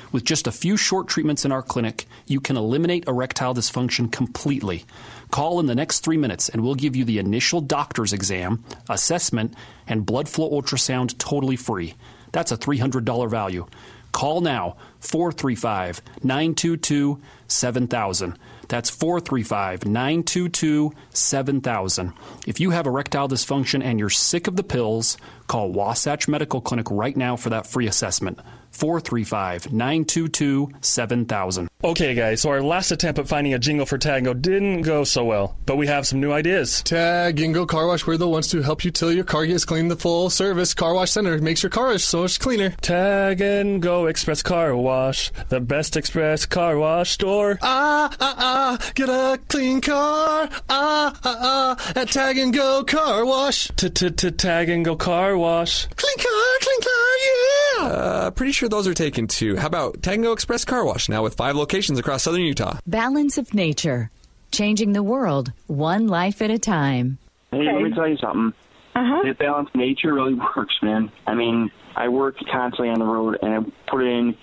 [0.11, 4.83] With just a few short treatments in our clinic, you can eliminate erectile dysfunction completely.
[5.31, 9.53] Call in the next three minutes and we'll give you the initial doctor's exam, assessment,
[9.87, 11.93] and blood flow ultrasound totally free.
[12.33, 13.67] That's a $300 value.
[14.11, 18.37] Call now 435 922 7000.
[18.71, 22.13] That's 435 922 7000.
[22.47, 26.89] If you have erectile dysfunction and you're sick of the pills, call Wasatch Medical Clinic
[26.89, 28.39] right now for that free assessment.
[28.71, 31.69] 435 922 7000.
[31.83, 34.83] Okay, guys, so our last attempt at finding a jingle for Tag and Go didn't
[34.83, 36.81] go so well, but we have some new ideas.
[36.83, 39.87] Tag and Car Wash, we're the ones to help you till your car gets clean.
[39.87, 42.69] The full service car wash center makes your car so much cleaner.
[42.81, 47.59] Tag and Go Express Car Wash, the best express car wash store.
[47.61, 48.60] Ah, ah, ah,
[48.95, 50.49] get a clean car.
[50.69, 53.69] Ah, ah, ah, at Tag and Go Car Wash.
[53.75, 55.87] T tag and Go Car Wash.
[55.87, 57.87] Clean car, clean car, yeah!
[57.87, 59.55] Uh, pretty sure those are taken too.
[59.55, 62.77] How about Tango Express Car Wash, now with five locations across southern Utah?
[62.85, 64.09] Balance of nature,
[64.51, 67.17] changing the world one life at a time.
[67.51, 68.53] Hey, let me tell you something.
[68.95, 69.23] Uh-huh.
[69.23, 71.11] This balanced nature really works, man.
[71.25, 74.37] I mean, I work constantly on the road, and I put in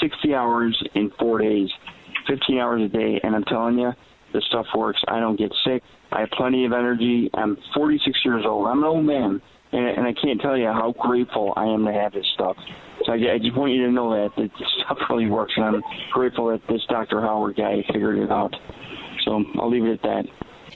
[0.00, 1.70] 60 hours in four days
[2.30, 3.92] 15 hours a day, and I'm telling you,
[4.32, 5.02] this stuff works.
[5.08, 5.82] I don't get sick.
[6.12, 7.30] I have plenty of energy.
[7.34, 8.68] I'm 46 years old.
[8.68, 11.92] I'm an old man, and, and I can't tell you how grateful I am to
[11.92, 12.56] have this stuff.
[13.04, 15.64] So I, I just want you to know that, that this stuff really works, and
[15.64, 17.20] I'm grateful that this Dr.
[17.20, 18.54] Howard guy figured it out.
[19.24, 20.24] So I'll leave it at that.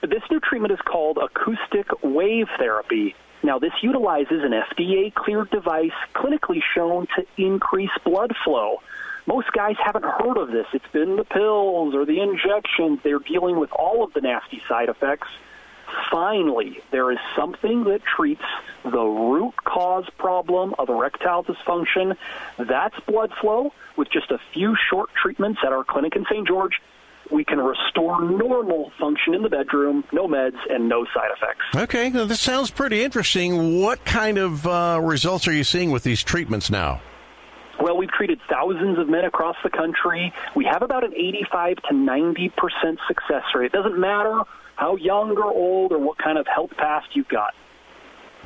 [0.00, 3.14] This new treatment is called acoustic wave therapy.
[3.44, 8.82] Now, this utilizes an FDA cleared device clinically shown to increase blood flow.
[9.26, 10.66] Most guys haven't heard of this.
[10.72, 12.98] It's been the pills or the injections.
[13.04, 15.28] They're dealing with all of the nasty side effects.
[16.10, 18.42] Finally, there is something that treats
[18.84, 22.16] the root cause problem of erectile dysfunction.
[22.58, 23.72] That's blood flow.
[23.96, 26.46] With just a few short treatments at our clinic in St.
[26.46, 26.80] George,
[27.30, 31.64] we can restore normal function in the bedroom, no meds, and no side effects.
[31.74, 33.80] Okay, now this sounds pretty interesting.
[33.80, 37.00] What kind of uh, results are you seeing with these treatments now?
[37.80, 40.32] Well, we've treated thousands of men across the country.
[40.54, 43.66] We have about an 85 to 90 percent success rate.
[43.66, 44.42] It doesn't matter
[44.82, 47.54] how young or old or what kind of health past you've got.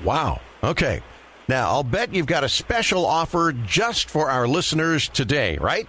[0.05, 0.43] Wow.
[0.63, 1.01] Okay.
[1.49, 5.89] Now, I'll bet you've got a special offer just for our listeners today, right?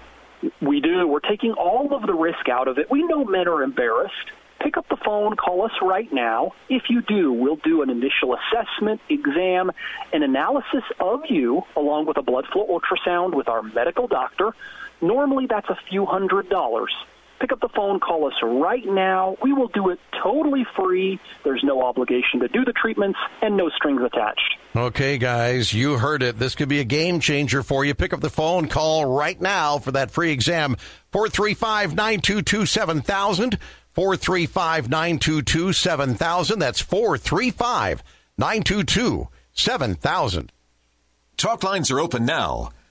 [0.61, 1.05] We do.
[1.05, 2.89] We're taking all of the risk out of it.
[2.89, 4.13] We know men are embarrassed.
[4.61, 6.53] Pick up the phone, call us right now.
[6.69, 9.71] If you do, we'll do an initial assessment, exam,
[10.13, 14.55] an analysis of you, along with a blood flow ultrasound with our medical doctor.
[15.01, 16.93] Normally, that's a few hundred dollars.
[17.39, 19.37] Pick up the phone, call us right now.
[19.43, 21.19] We will do it totally free.
[21.43, 24.57] There's no obligation to do the treatments and no strings attached.
[24.75, 26.39] Okay, guys, you heard it.
[26.39, 27.93] This could be a game changer for you.
[27.93, 30.77] Pick up the phone, call right now for that free exam.
[31.11, 33.59] 435 922 7000.
[33.93, 36.59] 435 922 7000.
[36.59, 38.03] That's 435
[38.37, 40.51] 922 7000.
[41.35, 42.71] Talk lines are open now.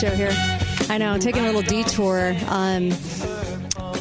[0.00, 0.28] Show here.
[0.90, 2.36] I know, taking a little detour.
[2.48, 2.90] Um,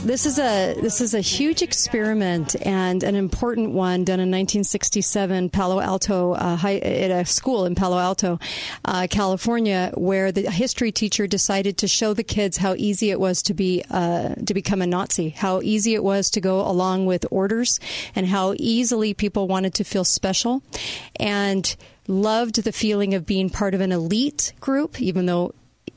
[0.03, 5.51] this is a this is a huge experiment and an important one done in 1967,
[5.51, 8.39] Palo Alto uh, high, at a school in Palo Alto,
[8.83, 13.41] uh, California, where the history teacher decided to show the kids how easy it was
[13.43, 17.25] to be uh, to become a Nazi, how easy it was to go along with
[17.31, 17.79] orders,
[18.15, 20.61] and how easily people wanted to feel special,
[21.21, 25.53] and loved the feeling of being part of an elite group, even though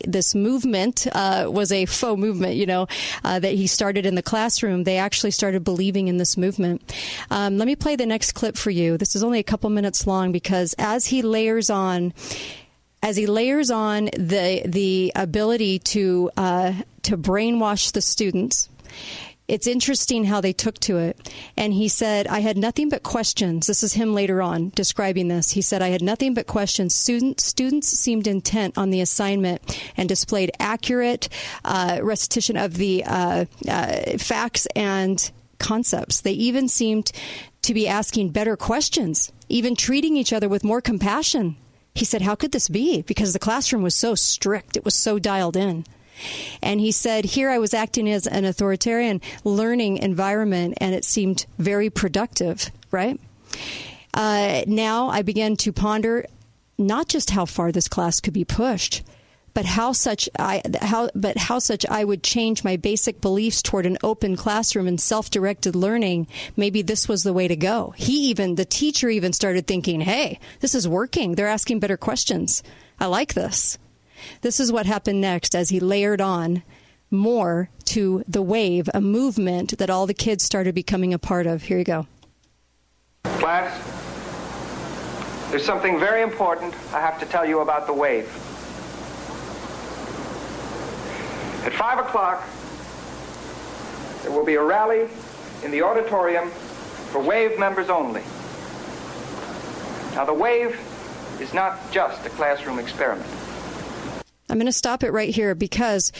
[0.07, 2.87] this movement uh, was a faux movement, you know,
[3.25, 4.85] uh, that he started in the classroom.
[4.85, 6.95] They actually started believing in this movement.
[7.31, 8.97] Um, let me play the next clip for you.
[8.97, 12.13] This is only a couple minutes long because as he layers on,
[13.03, 16.73] as he layers on the the ability to uh,
[17.03, 18.69] to brainwash the students
[19.49, 21.33] it's interesting how they took to it.
[21.57, 23.67] And he said, I had nothing but questions.
[23.67, 25.53] This is him later on describing this.
[25.53, 26.95] He said, I had nothing but questions.
[26.95, 31.31] Student, students seemed intent on the assignment and displayed accurate
[31.65, 36.21] uh, recitation of the uh, uh, facts and concepts.
[36.21, 37.11] They even seemed
[37.63, 41.57] to be asking better questions, even treating each other with more compassion.
[41.95, 43.03] He said, How could this be?
[43.03, 45.85] Because the classroom was so strict, it was so dialed in.
[46.63, 51.47] And he said, Here I was acting as an authoritarian learning environment, and it seemed
[51.59, 53.21] very productive, right?
[54.15, 56.27] Uh, now I began to ponder
[56.79, 59.03] not just how far this class could be pushed,
[59.55, 63.87] but how such I how but how such I would change my basic beliefs toward
[63.87, 66.29] an open classroom and self-directed learning.
[66.57, 67.93] Maybe this was the way to go.
[67.97, 71.35] He even the teacher even started thinking, "Hey, this is working.
[71.35, 72.63] They're asking better questions.
[73.01, 73.79] I like this."
[74.43, 76.63] This is what happened next as he layered on
[77.11, 81.63] more to the wave, a movement that all the kids started becoming a part of.
[81.63, 82.07] Here you go.
[83.25, 83.73] Class,
[85.51, 88.27] there's something very important I have to tell you about the wave.
[91.65, 92.47] At 5 o'clock,
[94.23, 95.09] there will be a rally
[95.65, 98.23] in the auditorium for WAVE members only.
[100.15, 100.79] Now, the WAVE
[101.41, 103.29] is not just a classroom experiment.
[104.49, 106.13] I'm going to stop it right here because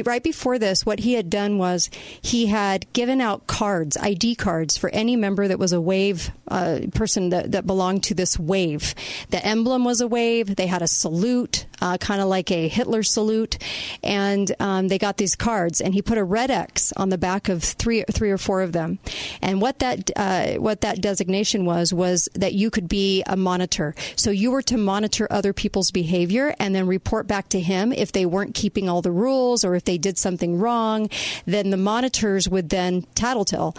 [0.00, 1.90] right before this, what he had done was
[2.22, 6.80] he had given out cards, ID cards, for any member that was a wave uh,
[6.94, 8.94] person that, that belonged to this wave.
[9.28, 10.56] The emblem was a wave.
[10.56, 13.58] They had a salute, uh, kind of like a Hitler salute,
[14.02, 15.82] and um, they got these cards.
[15.82, 18.72] And he put a red X on the back of three, three or four of
[18.72, 18.98] them.
[19.42, 23.94] And what that uh, what that designation was was that you could be a monitor.
[24.16, 28.12] So you were to monitor other people's behavior and then report back to him if
[28.12, 31.08] they weren't keeping all the rules or they did something wrong,
[31.46, 33.76] then the monitors would then tattletale.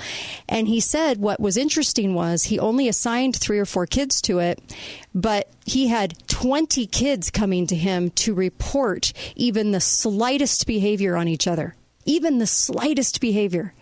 [0.47, 4.39] And he said what was interesting was he only assigned three or four kids to
[4.39, 4.61] it,
[5.13, 11.27] but he had 20 kids coming to him to report even the slightest behavior on
[11.27, 11.75] each other.
[12.05, 13.73] Even the slightest behavior.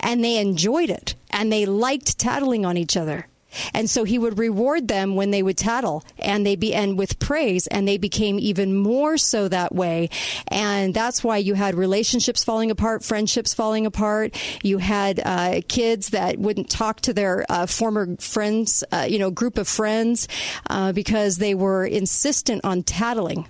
[0.00, 3.28] And they enjoyed it and they liked tattling on each other.
[3.74, 7.18] And so he would reward them when they would tattle and they be and with
[7.18, 10.10] praise and they became even more so that way.
[10.48, 14.36] And that's why you had relationships falling apart, friendships falling apart.
[14.62, 19.30] You had uh, kids that wouldn't talk to their uh, former friends, uh, you know,
[19.30, 20.28] group of friends
[20.68, 23.48] uh, because they were insistent on tattling.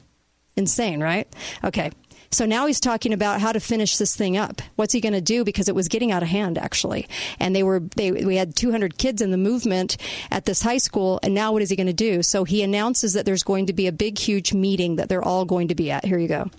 [0.57, 1.33] Insane, right?
[1.63, 1.93] Okay.
[2.31, 4.61] So now he's talking about how to finish this thing up.
[4.77, 5.45] What's he going to do?
[5.45, 7.09] Because it was getting out of hand, actually.
[7.41, 9.97] And they were, they, we had 200 kids in the movement
[10.31, 11.21] at this high school.
[11.23, 12.23] And now what is he going to do?
[12.23, 15.47] So he announces that there's going to be a big, huge meeting that they're all
[15.47, 16.05] going to be at.
[16.05, 16.51] Here you go.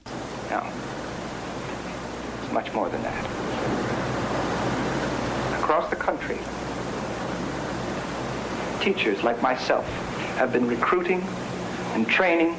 [0.50, 0.66] No.
[2.42, 3.26] It's much more than that.
[5.60, 6.40] Across the country,
[8.84, 9.86] teachers like myself
[10.38, 11.22] have been recruiting
[11.94, 12.58] and training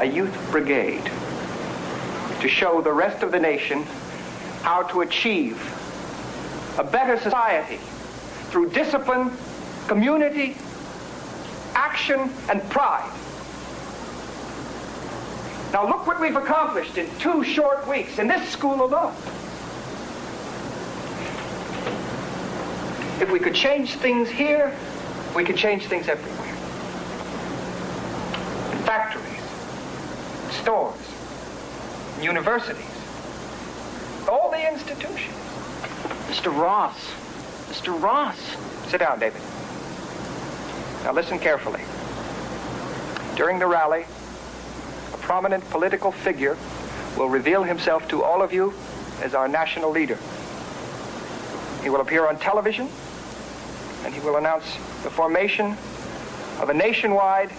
[0.00, 1.10] a youth brigade
[2.40, 3.82] to show the rest of the nation
[4.62, 5.58] how to achieve
[6.78, 7.78] a better society
[8.50, 9.30] through discipline,
[9.86, 10.56] community,
[11.74, 13.10] action, and pride.
[15.72, 19.14] Now look what we've accomplished in two short weeks in this school alone.
[23.20, 24.74] If we could change things here,
[25.36, 26.48] we could change things everywhere.
[28.72, 29.42] In factories,
[30.62, 30.99] stores,
[32.22, 32.86] universities,
[34.28, 35.34] all the institutions.
[36.30, 36.56] Mr.
[36.56, 36.96] Ross.
[37.68, 38.00] Mr.
[38.00, 38.38] Ross.
[38.88, 39.40] Sit down, David.
[41.04, 41.80] Now listen carefully.
[43.36, 44.04] During the rally,
[45.12, 46.56] a prominent political figure
[47.16, 48.72] will reveal himself to all of you
[49.22, 50.18] as our national leader.
[51.82, 52.88] He will appear on television,
[54.04, 55.76] and he will announce the formation
[56.60, 57.50] of a nationwide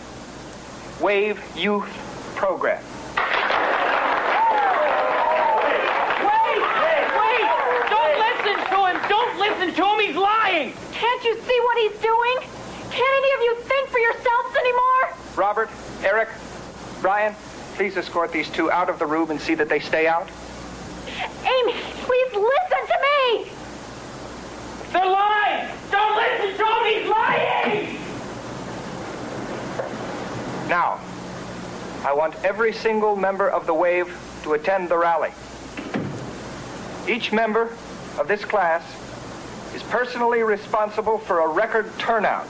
[1.02, 1.90] WAVE youth
[2.36, 2.84] program.
[9.42, 10.00] listen to him.
[10.00, 10.74] He's lying.
[11.22, 12.38] Can't you see what he's doing?
[12.90, 15.14] Can't any of you think for yourselves anymore?
[15.36, 15.70] Robert,
[16.04, 16.30] Eric,
[17.00, 17.36] Brian,
[17.76, 20.28] please escort these two out of the room and see that they stay out.
[21.44, 23.52] Amy, please listen to me.
[24.92, 25.70] They're lying.
[25.92, 26.86] Don't listen to him.
[26.90, 28.00] He's lying.
[30.68, 31.00] Now,
[32.04, 34.10] I want every single member of the WAVE
[34.42, 35.30] to attend the rally.
[37.08, 37.78] Each member
[38.18, 38.84] of this class
[39.74, 42.48] is personally responsible for a record turnout.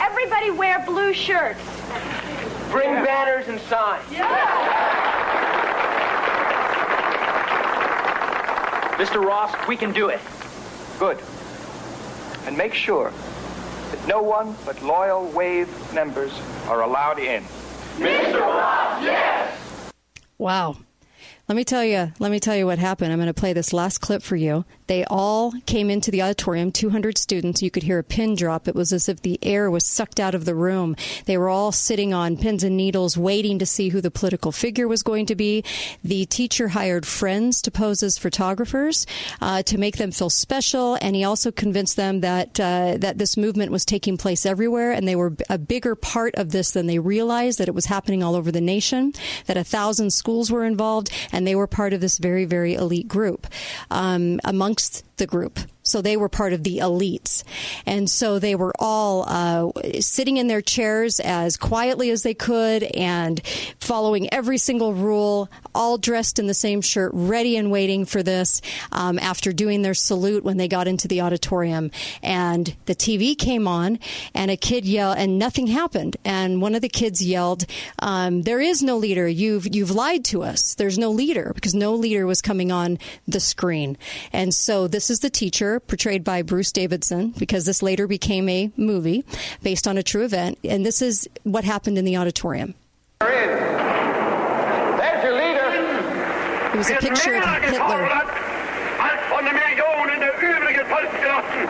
[0.00, 1.60] Everybody wear blue shirts.
[2.70, 4.04] Bring banners and signs.
[9.00, 9.24] Mr.
[9.24, 10.20] Ross, we can do it.
[10.98, 11.18] Good.
[12.46, 13.12] And make sure
[13.90, 16.38] that no one but loyal WAVE members
[16.68, 17.42] are allowed in.
[17.96, 18.40] Mr.
[18.40, 19.92] Ross, yes!
[20.38, 20.76] Wow.
[21.50, 22.12] Let me tell you.
[22.20, 23.12] Let me tell you what happened.
[23.12, 24.64] I'm going to play this last clip for you.
[24.90, 26.72] They all came into the auditorium.
[26.72, 27.62] 200 students.
[27.62, 28.66] You could hear a pin drop.
[28.66, 30.96] It was as if the air was sucked out of the room.
[31.26, 34.88] They were all sitting on pins and needles, waiting to see who the political figure
[34.88, 35.62] was going to be.
[36.02, 39.06] The teacher hired friends to pose as photographers
[39.40, 43.36] uh, to make them feel special, and he also convinced them that uh, that this
[43.36, 46.98] movement was taking place everywhere, and they were a bigger part of this than they
[46.98, 47.60] realized.
[47.60, 49.12] That it was happening all over the nation.
[49.46, 53.06] That a thousand schools were involved, and they were part of this very, very elite
[53.06, 53.46] group
[53.92, 55.60] um, amongst next the group.
[55.82, 57.42] So they were part of the elites.
[57.86, 62.82] And so they were all uh, sitting in their chairs as quietly as they could
[62.82, 63.40] and
[63.80, 68.60] following every single rule, all dressed in the same shirt, ready and waiting for this
[68.92, 71.90] um, after doing their salute when they got into the auditorium.
[72.22, 73.98] And the TV came on
[74.34, 76.16] and a kid yelled, and nothing happened.
[76.24, 77.64] And one of the kids yelled,
[77.98, 79.26] um, There is no leader.
[79.26, 80.74] You've, you've lied to us.
[80.74, 83.96] There's no leader because no leader was coming on the screen.
[84.32, 88.70] And so this is the teacher portrayed by Bruce Davison because this later became a
[88.76, 89.24] movie
[89.62, 90.58] based on a true event.
[90.64, 92.74] And this is what happened in the auditorium.
[93.20, 93.30] There's
[95.24, 96.70] your leader.
[96.72, 98.08] It was a picture of Hitler.
[99.00, 101.68] Allt von de miljonen der övriga folkgenossen.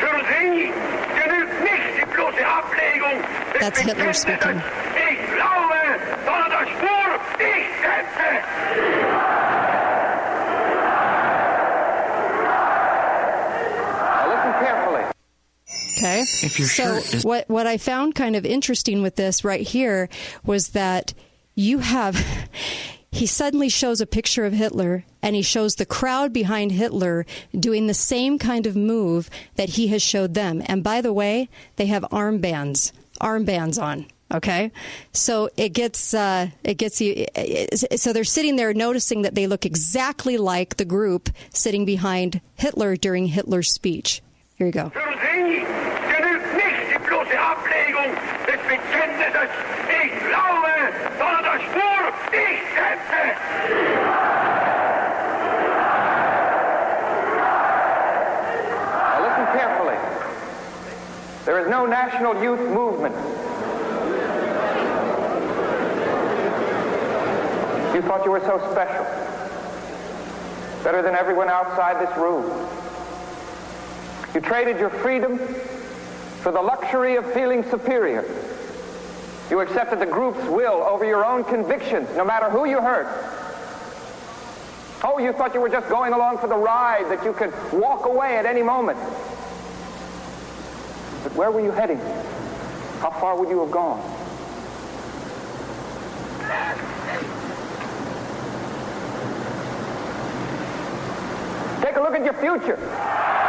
[0.00, 0.72] Für sie
[1.20, 3.20] genügt nicht die bloße Ablegung
[3.52, 4.62] des That's Hitler Bekenntnisses, speaking.
[4.96, 5.80] Ich glaube,
[6.24, 8.28] sondern das Spur, ich setze.
[12.96, 15.04] Now listen carefully.
[15.96, 16.20] Okay.
[16.42, 19.66] If your so shirt is- what what I found kind of interesting with this right
[19.66, 20.08] here
[20.44, 21.14] was that
[21.54, 22.16] you have
[23.10, 27.24] he suddenly shows a picture of Hitler and he shows the crowd behind Hitler
[27.58, 30.62] doing the same kind of move that he has showed them.
[30.66, 34.06] And by the way, they have armbands, armbands on.
[34.34, 34.72] Okay,
[35.12, 37.26] so it gets uh, it gets you.
[37.94, 42.96] So they're sitting there noticing that they look exactly like the group sitting behind Hitler
[42.96, 44.20] during Hitler's speech.
[44.56, 44.90] Here you go.
[48.66, 49.50] Des Bekenntnisses,
[49.88, 50.72] ich glaube,
[51.18, 52.56] sondern das Spur, ich
[59.20, 59.96] listen carefully.
[61.44, 63.14] There is no national youth movement.
[67.94, 69.06] You thought you were so special.
[70.82, 72.44] Better than everyone outside this room.
[74.34, 75.38] You traded your freedom
[76.42, 78.24] for the luxury of feeling superior.
[79.50, 83.06] You accepted the group's will over your own convictions, no matter who you hurt.
[85.04, 88.06] Oh, you thought you were just going along for the ride, that you could walk
[88.06, 88.98] away at any moment.
[91.22, 91.98] But where were you heading?
[93.00, 94.00] How far would you have gone?
[101.82, 103.45] Take a look at your future.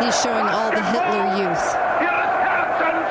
[0.00, 1.76] He's showing all the Hitler youth.
[2.00, 3.06] Ihres Herzens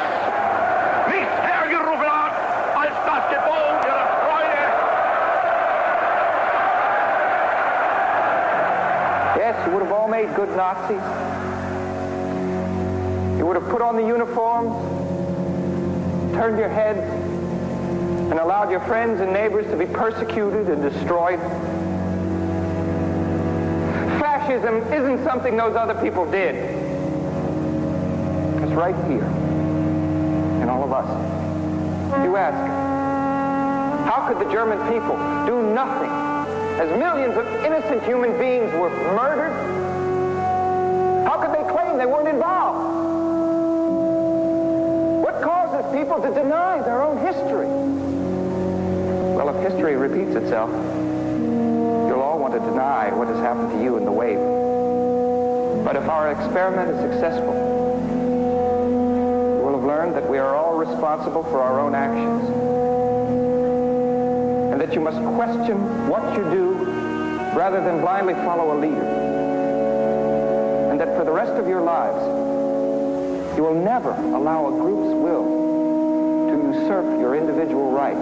[1.07, 2.33] nicht hergerufen hat,
[2.75, 4.65] als das Gebot ihrer Freude.
[9.37, 11.03] Yes, you would have all made good Nazis.
[13.37, 14.73] You would have put on the uniforms,
[16.33, 17.01] turned your heads,
[18.31, 21.39] and allowed your friends and neighbors to be persecuted and destroyed.
[24.19, 26.78] Fascism isn't something those other people did.
[28.79, 29.25] Right here
[30.63, 31.05] in all of us.
[32.23, 32.55] You ask,
[34.07, 36.09] how could the German people do nothing
[36.79, 39.51] as millions of innocent human beings were murdered?
[41.27, 42.79] How could they claim they weren't involved?
[45.25, 47.67] What causes people to deny their own history?
[49.35, 53.97] Well, if history repeats itself, you'll all want to deny what has happened to you
[53.97, 54.39] in the wave.
[55.83, 57.78] But if our experiment is successful,
[59.99, 62.47] learned that we are all responsible for our own actions.
[64.71, 66.73] And that you must question what you do
[67.53, 69.03] rather than blindly follow a leader.
[70.89, 72.17] And that for the rest of your lives,
[73.57, 78.21] you will never allow a group's will to usurp your individual rights.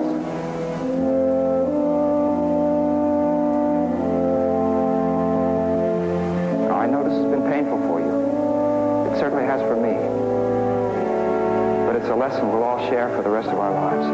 [6.74, 9.14] I know this has been painful for you.
[9.14, 10.17] It certainly has for me.
[12.08, 14.08] But it's a lesson we'll all share for the rest of our lives.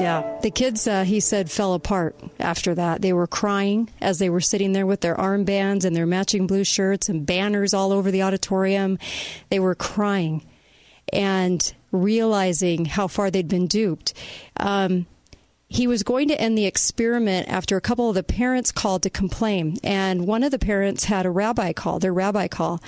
[0.00, 3.00] Yeah, the kids, uh, he said, fell apart after that.
[3.00, 6.64] They were crying as they were sitting there with their armbands and their matching blue
[6.64, 8.98] shirts and banners all over the auditorium.
[9.50, 10.44] They were crying.
[11.12, 14.12] And realizing how far they'd been duped.
[14.56, 15.06] Um,
[15.68, 19.10] he was going to end the experiment after a couple of the parents called to
[19.10, 19.76] complain.
[19.82, 22.80] And one of the parents had a rabbi call, their rabbi call,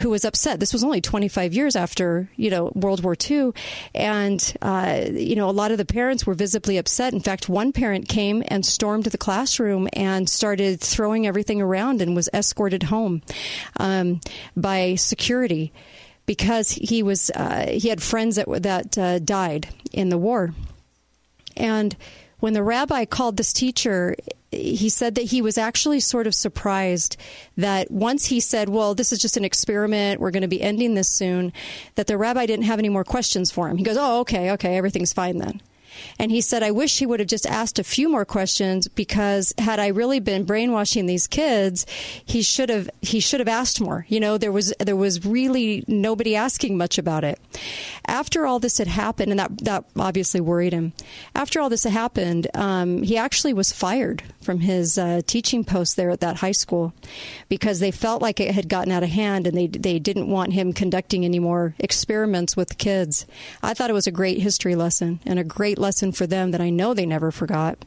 [0.00, 0.58] who was upset.
[0.58, 3.52] This was only 25 years after, you know, World War II.
[3.94, 7.12] And, uh, you know, a lot of the parents were visibly upset.
[7.12, 12.16] In fact, one parent came and stormed the classroom and started throwing everything around and
[12.16, 13.22] was escorted home
[13.78, 14.20] um,
[14.56, 15.72] by security
[16.26, 20.52] because he was uh, he had friends that that uh, died in the war.
[21.56, 21.96] And
[22.44, 24.14] when the rabbi called this teacher,
[24.50, 27.16] he said that he was actually sort of surprised
[27.56, 30.92] that once he said, Well, this is just an experiment, we're going to be ending
[30.92, 31.54] this soon,
[31.94, 33.78] that the rabbi didn't have any more questions for him.
[33.78, 35.62] He goes, Oh, okay, okay, everything's fine then.
[36.18, 39.52] And he said, I wish he would have just asked a few more questions because
[39.58, 41.86] had I really been brainwashing these kids,
[42.24, 44.06] he should have he should have asked more.
[44.08, 47.38] You know, there was there was really nobody asking much about it.
[48.06, 50.92] After all this had happened, and that that obviously worried him.
[51.34, 55.96] After all this had happened, um, he actually was fired from his uh, teaching post
[55.96, 56.92] there at that high school
[57.48, 60.52] because they felt like it had gotten out of hand and they they didn't want
[60.52, 63.26] him conducting any more experiments with the kids.
[63.62, 66.60] I thought it was a great history lesson and a great lesson for them that
[66.60, 67.84] I know they never forgot.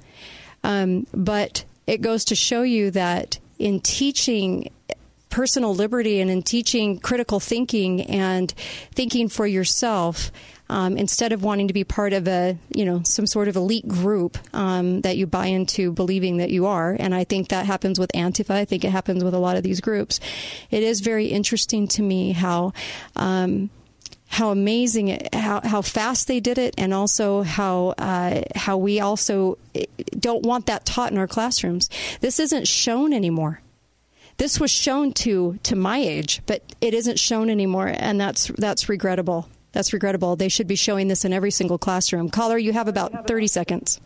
[0.64, 4.70] Um, but it goes to show you that in teaching
[5.30, 8.51] personal liberty and in teaching critical thinking and
[8.91, 10.32] thinking for yourself,
[10.70, 13.88] um, instead of wanting to be part of a you know some sort of elite
[13.88, 17.99] group um, that you buy into believing that you are and i think that happens
[17.99, 20.20] with antifa i think it happens with a lot of these groups
[20.72, 22.74] it is very interesting to me how
[23.15, 23.70] um,
[24.30, 28.99] how amazing it, how how fast they did it, and also how uh, how we
[28.99, 29.57] also
[30.20, 31.89] don't want that taught in our classrooms.
[32.20, 33.61] This isn't shown anymore.
[34.38, 38.89] This was shown to to my age, but it isn't shown anymore, and that's that's
[38.89, 39.47] regrettable.
[39.78, 40.36] That's regrettable.
[40.36, 42.30] They should be showing this in every single classroom.
[42.30, 44.01] Caller, you have about thirty seconds.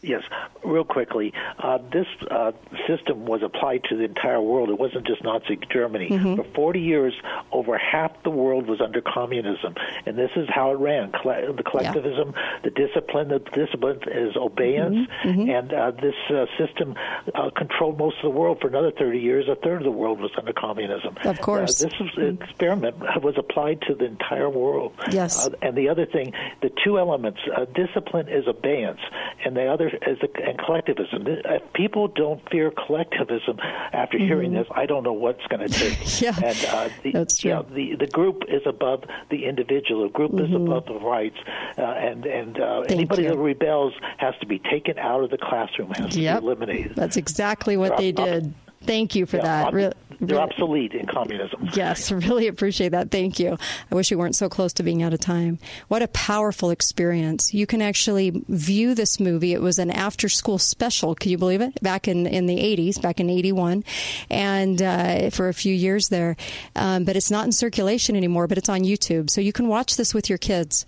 [0.00, 0.22] Yes,
[0.66, 1.32] real quickly.
[1.58, 2.52] Uh, this uh,
[2.86, 4.70] system was applied to the entire world.
[4.70, 6.08] It wasn't just Nazi Germany.
[6.10, 6.36] Mm-hmm.
[6.36, 7.14] For 40 years,
[7.52, 11.62] over half the world was under communism, and this is how it ran: Colle- the
[11.62, 13.28] collectivism, the discipline.
[13.28, 15.50] The discipline is obeyance, Mm-hmm.
[15.50, 16.94] and uh, this uh, system
[17.34, 19.48] uh, controlled most of the world for another 30 years.
[19.48, 21.16] A third of the world was under communism.
[21.24, 21.82] Of course.
[21.82, 24.92] Uh, this was, experiment was applied to the entire world.
[25.10, 25.46] Yes.
[25.46, 29.00] Uh, and the other thing, the two elements: uh, discipline is obeyance,
[29.44, 31.26] and the other is the, and collectivism.
[31.26, 33.58] If people don't fear collectivism
[33.92, 34.58] after hearing Mhm.
[34.58, 35.96] this, I don't know what's going to take.
[36.22, 37.50] Yeah, and uh, the, that's true.
[37.50, 40.04] You know, the the group is above the individual.
[40.04, 40.66] The group is Mhm.
[40.66, 41.36] above the rights,
[41.78, 43.30] uh, and and uh, anybody you.
[43.30, 45.90] that rebels has to be taken out of the classroom.
[45.90, 46.36] Has Yep.
[46.36, 46.92] to be eliminated.
[46.96, 48.54] That's exactly what they did.
[48.82, 49.96] Thank you for Yeah, that.
[50.20, 51.68] They're obsolete in communism.
[51.74, 53.10] Yes, really appreciate that.
[53.10, 53.58] Thank you.
[53.90, 55.58] I wish we weren't so close to being out of time.
[55.88, 57.52] What a powerful experience.
[57.52, 59.52] You can actually view this movie.
[59.52, 61.14] It was an after school special.
[61.14, 61.80] Can you believe it?
[61.82, 63.84] Back in, in the 80s, back in 81,
[64.30, 66.36] and uh, for a few years there.
[66.74, 69.30] Um, but it's not in circulation anymore, but it's on YouTube.
[69.30, 70.86] So you can watch this with your kids.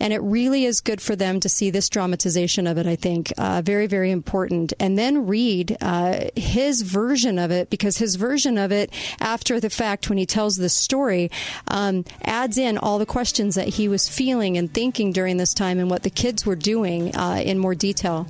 [0.00, 3.32] And it really is good for them to see this dramatization of it, I think.
[3.36, 4.72] Uh, very, very important.
[4.78, 9.70] And then read uh, his version of it, because his version of it, after the
[9.70, 11.30] fact, when he tells the story,
[11.66, 15.78] um, adds in all the questions that he was feeling and thinking during this time
[15.78, 18.26] and what the kids were doing uh, in more detail.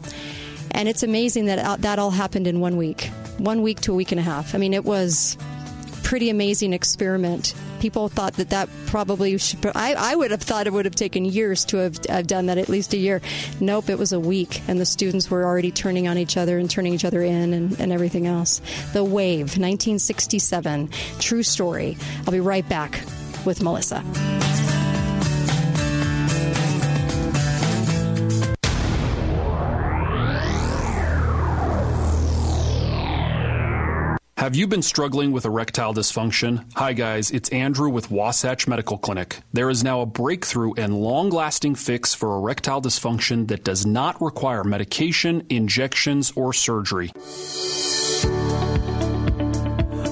[0.71, 3.95] And it's amazing that uh, that all happened in one week, one week to a
[3.95, 4.55] week and a half.
[4.55, 5.37] I mean, it was
[6.03, 7.55] pretty amazing experiment.
[7.81, 9.65] People thought that that probably should.
[9.75, 12.59] I, I would have thought it would have taken years to have, have done that,
[12.59, 13.21] at least a year.
[13.61, 16.71] Nope, it was a week, and the students were already turning on each other and
[16.71, 18.61] turning each other in and, and everything else.
[18.93, 21.97] The Wave, 1967, true story.
[22.27, 23.01] I'll be right back
[23.45, 24.05] with Melissa.
[34.49, 36.65] Have you been struggling with erectile dysfunction?
[36.75, 39.41] Hi, guys, it's Andrew with Wasatch Medical Clinic.
[39.53, 44.19] There is now a breakthrough and long lasting fix for erectile dysfunction that does not
[44.23, 47.11] require medication, injections, or surgery.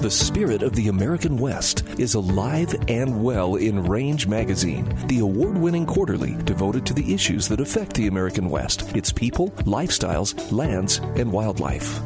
[0.03, 5.57] The spirit of the American West is alive and well in Range Magazine, the award
[5.57, 10.99] winning quarterly devoted to the issues that affect the American West, its people, lifestyles, lands,
[11.15, 11.99] and wildlife.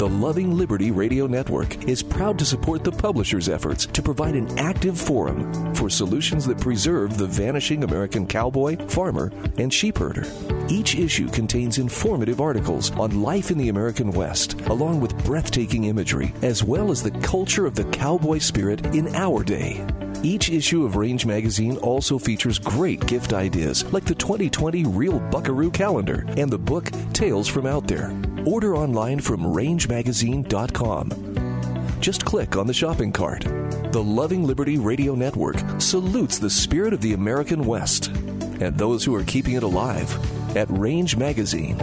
[0.00, 4.58] The Loving Liberty Radio Network is proud to support the publisher's efforts to provide an
[4.58, 10.24] active forum for solutions that preserve the vanishing American cowboy, farmer, and sheepherder.
[10.70, 16.32] Each issue contains informative articles on life in the American West, along with breathtaking imagery,
[16.40, 19.84] as well as the culture of the cowboy spirit in our day.
[20.22, 25.70] Each issue of Range Magazine also features great gift ideas like the 2020 Real Buckaroo
[25.70, 28.14] Calendar and the book Tales from Out There.
[28.44, 32.00] Order online from rangemagazine.com.
[32.00, 33.44] Just click on the shopping cart.
[33.92, 39.14] The Loving Liberty Radio Network salutes the spirit of the American West and those who
[39.14, 40.14] are keeping it alive
[40.54, 41.78] at Range Magazine.